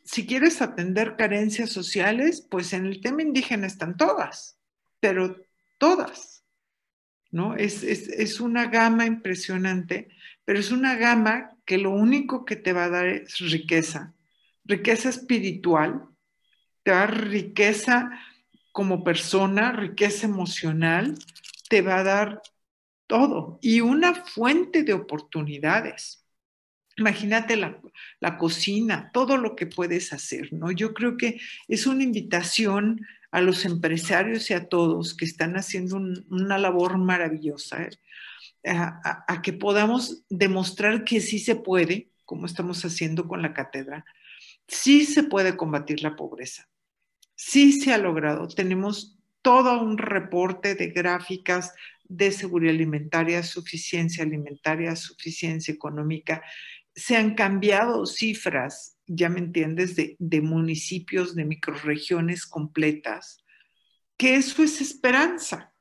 [0.06, 4.60] si quieres atender carencias sociales, pues en el tema indígena están todas,
[5.00, 5.36] pero
[5.80, 6.46] todas,
[7.32, 7.56] ¿no?
[7.56, 10.10] Es, es, una gama impresionante,
[10.46, 14.14] pero es una gama que lo único que te va a dar es riqueza,
[14.64, 16.08] riqueza espiritual,
[16.84, 18.12] te va a dar riqueza
[18.72, 21.16] como persona, riqueza emocional,
[21.68, 22.42] te va a dar
[23.08, 26.26] todo y una fuente de oportunidades.
[26.98, 30.72] Imagínate la, cocina, todo lo que puedes hacer, ¿no?
[30.72, 35.98] Yo creo que es una invitación a los empresarios y a todos que están haciendo
[35.98, 37.90] una labor maravillosa, ¿eh?
[38.64, 44.06] a, que podamos demostrar que sí se puede, como estamos haciendo con la cátedra,
[44.68, 46.68] sí se puede combatir la pobreza,
[47.36, 48.48] sí se ha logrado.
[48.48, 51.74] Tenemos todo un reporte de gráficas
[52.10, 56.44] de seguridad alimentaria, suficiencia alimentaria, suficiencia económica
[56.98, 63.46] se han cambiado cifras, ya me entiendes, de, municipios, de microregiones completas,
[64.18, 65.76] que eso es esperanza.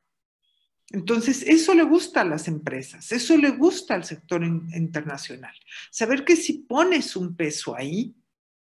[0.90, 5.54] Entonces, eso le gusta a las empresas, eso le gusta al sector internacional.
[5.90, 8.14] Saber que si pones un peso ahí,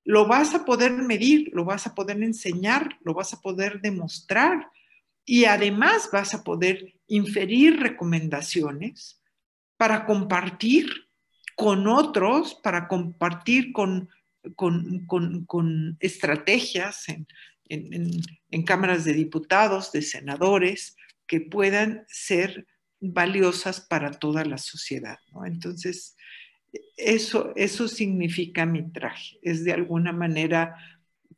[0.04, 4.70] lo vas a poder medir, lo vas a poder enseñar, lo vas a poder demostrar
[5.24, 9.20] y además vas a poder inferir recomendaciones
[9.76, 10.88] para compartir
[11.54, 14.08] con otros para compartir con,
[14.56, 17.26] con, estrategias en,
[17.68, 22.66] en, cámaras de diputados, de senadores, que puedan ser
[23.00, 25.18] valiosas para toda la sociedad.
[25.46, 26.16] Entonces,
[26.96, 30.76] eso, eso significa mi traje, es de alguna manera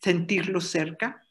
[0.03, 1.23] sentirlo cerca,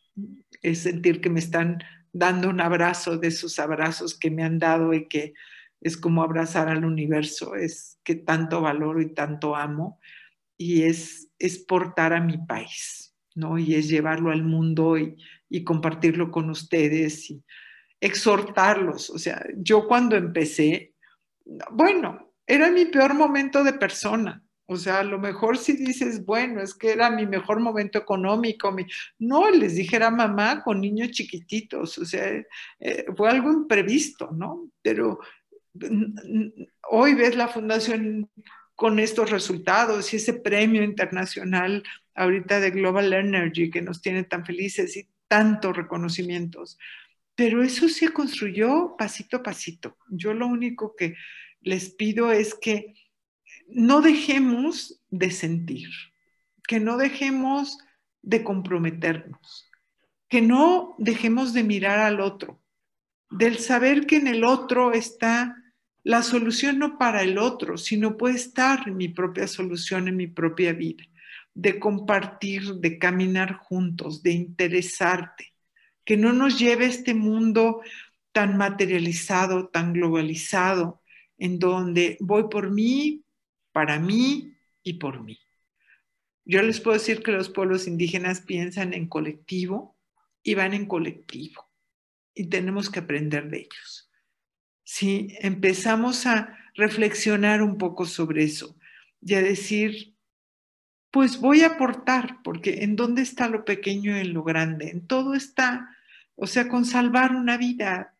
[0.61, 1.83] es sentir que me están
[2.15, 5.33] dando un abrazo de esos abrazos que me han dado y que
[5.81, 9.99] es como abrazar al universo, es que tanto valoro y tanto amo,
[10.57, 13.57] y es, es portar a mi país, ¿no?
[13.57, 15.17] Y es llevarlo al mundo y,
[15.49, 17.43] y compartirlo con ustedes y
[17.99, 19.09] exhortarlos.
[19.09, 20.93] O sea, yo cuando empecé,
[21.71, 24.41] bueno, era mi peor momento de persona.
[24.67, 28.71] O sea, a lo mejor si dices, bueno, es que era mi mejor momento económico.
[28.71, 28.85] Mi...
[29.19, 31.97] No, les dijera mamá con niños chiquititos.
[31.99, 32.43] O sea,
[32.79, 34.69] eh, fue algo imprevisto, ¿no?
[34.81, 35.19] Pero
[36.89, 38.29] hoy ves la fundación
[38.75, 41.83] con estos resultados y ese premio internacional
[42.15, 46.77] ahorita de Global Energy que nos tiene tan felices y tantos reconocimientos.
[47.35, 49.97] Pero eso se construyó pasito a pasito.
[50.09, 51.15] Yo lo único que
[51.61, 52.93] les pido es que
[53.67, 55.89] no dejemos de sentir,
[56.67, 57.77] que no dejemos
[58.21, 59.69] de comprometernos,
[60.29, 62.61] que no dejemos de mirar al otro,
[63.29, 65.55] del saber que en el otro está
[66.03, 70.71] la solución no para el otro, sino puede estar mi propia solución en mi propia
[70.71, 71.03] vida,
[71.55, 75.53] de compartir, de caminar juntos, de interesarte,
[76.03, 77.81] que no nos lleve este mundo
[78.31, 81.01] tan materializado, tan globalizado,
[81.37, 83.24] en donde voy por mí,
[83.75, 85.37] para mí y por mí.
[86.45, 89.97] Yo les puedo decir que los pueblos indígenas piensan en colectivo
[90.43, 91.69] y van en colectivo
[92.33, 94.05] y tenemos que aprender de ellos
[94.85, 98.77] si empezamos a reflexionar un poco sobre eso
[99.19, 100.15] y a decir,
[101.11, 104.91] pues voy a aportar, porque ¿en dónde está lo pequeño y en lo grande?
[104.91, 105.89] En todo está,
[106.35, 108.15] o sea, con salvar una vida.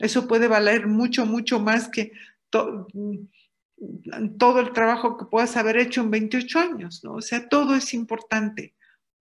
[0.00, 2.12] Eso puede valer mucho, mucho más que
[4.38, 7.14] todo el trabajo que puedas haber hecho en 28 años, ¿no?
[7.14, 8.74] O sea, todo es importante,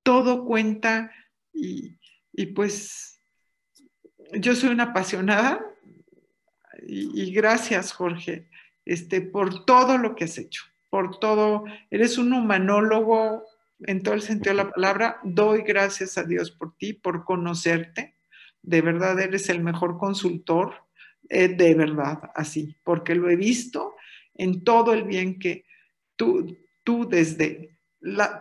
[0.04, 1.12] todo cuenta
[1.54, 1.98] y,
[2.54, 3.20] pues
[4.34, 5.66] yo soy una apasionada
[6.88, 8.50] y, gracias, Jorge,
[8.86, 11.66] este, por todo lo que has hecho, por todo.
[11.90, 13.44] Eres un humanólogo
[13.80, 15.20] en todo el sentido de la palabra.
[15.24, 18.16] Doy gracias a Dios por ti, por conocerte.
[18.62, 20.76] De verdad, eres el mejor consultor,
[21.30, 23.95] eh, de verdad, así, porque lo he visto
[24.36, 25.66] en todo el bien que
[26.16, 27.78] tú, tú desde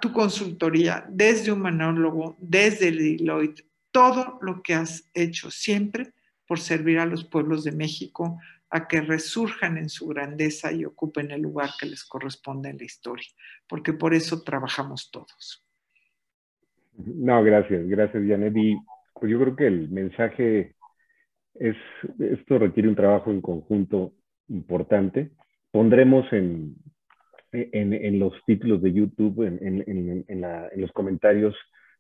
[0.01, 6.13] tu consultoría, desde humanólogo, desde el Deloitte, todo lo que has hecho siempre
[6.47, 8.39] por servir a los pueblos de México,
[8.69, 12.85] a que resurjan en su grandeza y ocupen el lugar que les corresponde en la
[12.85, 13.29] historia,
[13.69, 15.65] porque por eso trabajamos todos.
[16.97, 18.57] No, gracias, gracias Janet.
[18.57, 18.77] Y
[19.15, 20.75] pues yo creo que el mensaje
[21.55, 21.77] es,
[22.19, 24.13] esto requiere un trabajo en conjunto
[24.49, 25.31] importante.
[25.75, 26.77] Pondremos en,
[27.51, 29.85] en, los títulos de YouTube, en,
[30.29, 31.53] en los comentarios,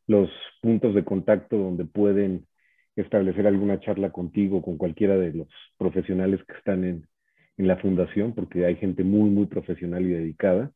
[0.06, 0.30] los
[0.62, 2.46] puntos de contacto donde pueden
[2.94, 7.08] establecer alguna charla contigo, con cualquiera de los profesionales que están en,
[7.56, 10.70] en la fundación, porque hay gente muy, muy profesional y dedicada.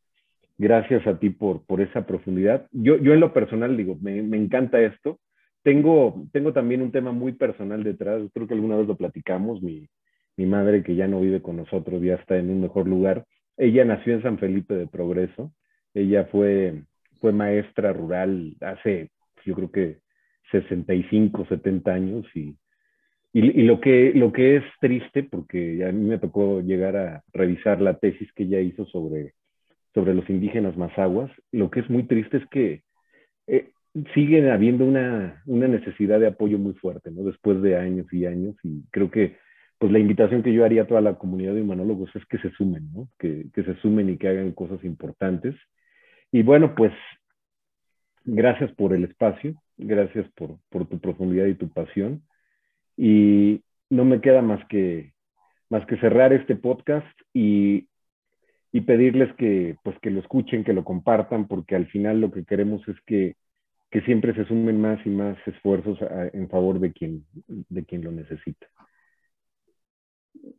[0.56, 2.66] Gracias a ti por, por esa profundidad.
[2.72, 5.20] Yo, yo en lo personal digo, me, me encanta esto.
[5.62, 9.88] Tengo, tengo también un tema muy personal detrás, creo que alguna vez lo platicamos, mi,
[10.38, 13.26] mi madre que ya no vive con nosotros, ya está en un mejor lugar.
[13.56, 15.52] Ella nació en San Felipe de Progreso,
[15.92, 16.84] ella fue,
[17.20, 19.10] fue maestra rural hace,
[19.44, 19.98] yo creo que
[20.52, 22.56] 65, 70 años y,
[23.32, 27.80] y, lo, que, lo que es triste, porque a mí me tocó llegar a revisar
[27.80, 29.34] la tesis que ella hizo sobre,
[29.92, 32.82] sobre los indígenas mazaguas, lo que es muy triste es que
[33.48, 33.70] eh,
[34.14, 37.24] sigue habiendo una, una, necesidad de apoyo muy fuerte, ¿no?
[37.24, 39.36] Después de años y años, y creo que
[39.78, 42.50] pues la invitación que yo haría a toda la comunidad de humanólogos es que se
[42.52, 43.08] sumen, ¿no?
[43.18, 45.54] Que, se sumen y que hagan cosas importantes.
[46.32, 46.92] Y bueno, pues
[48.24, 52.22] gracias por el espacio, gracias por, por, tu profundidad y tu pasión.
[52.96, 55.12] Y no me queda más que,
[55.70, 57.88] más que cerrar este podcast y,
[58.72, 62.44] y pedirles que, pues, que lo escuchen, que lo compartan, porque al final lo que
[62.44, 63.36] queremos es que,
[63.92, 65.98] que siempre se sumen más y más esfuerzos
[66.32, 68.66] en favor de quien, de quien lo necesita.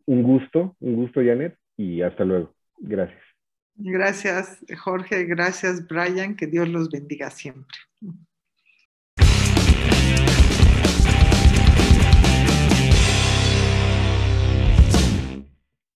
[0.05, 2.53] Un gusto, un gusto, Janet, y hasta luego.
[2.77, 3.21] Gracias.
[3.75, 5.25] Gracias, Jorge.
[5.25, 6.35] Gracias, Brian.
[6.35, 7.77] Que Dios los bendiga siempre.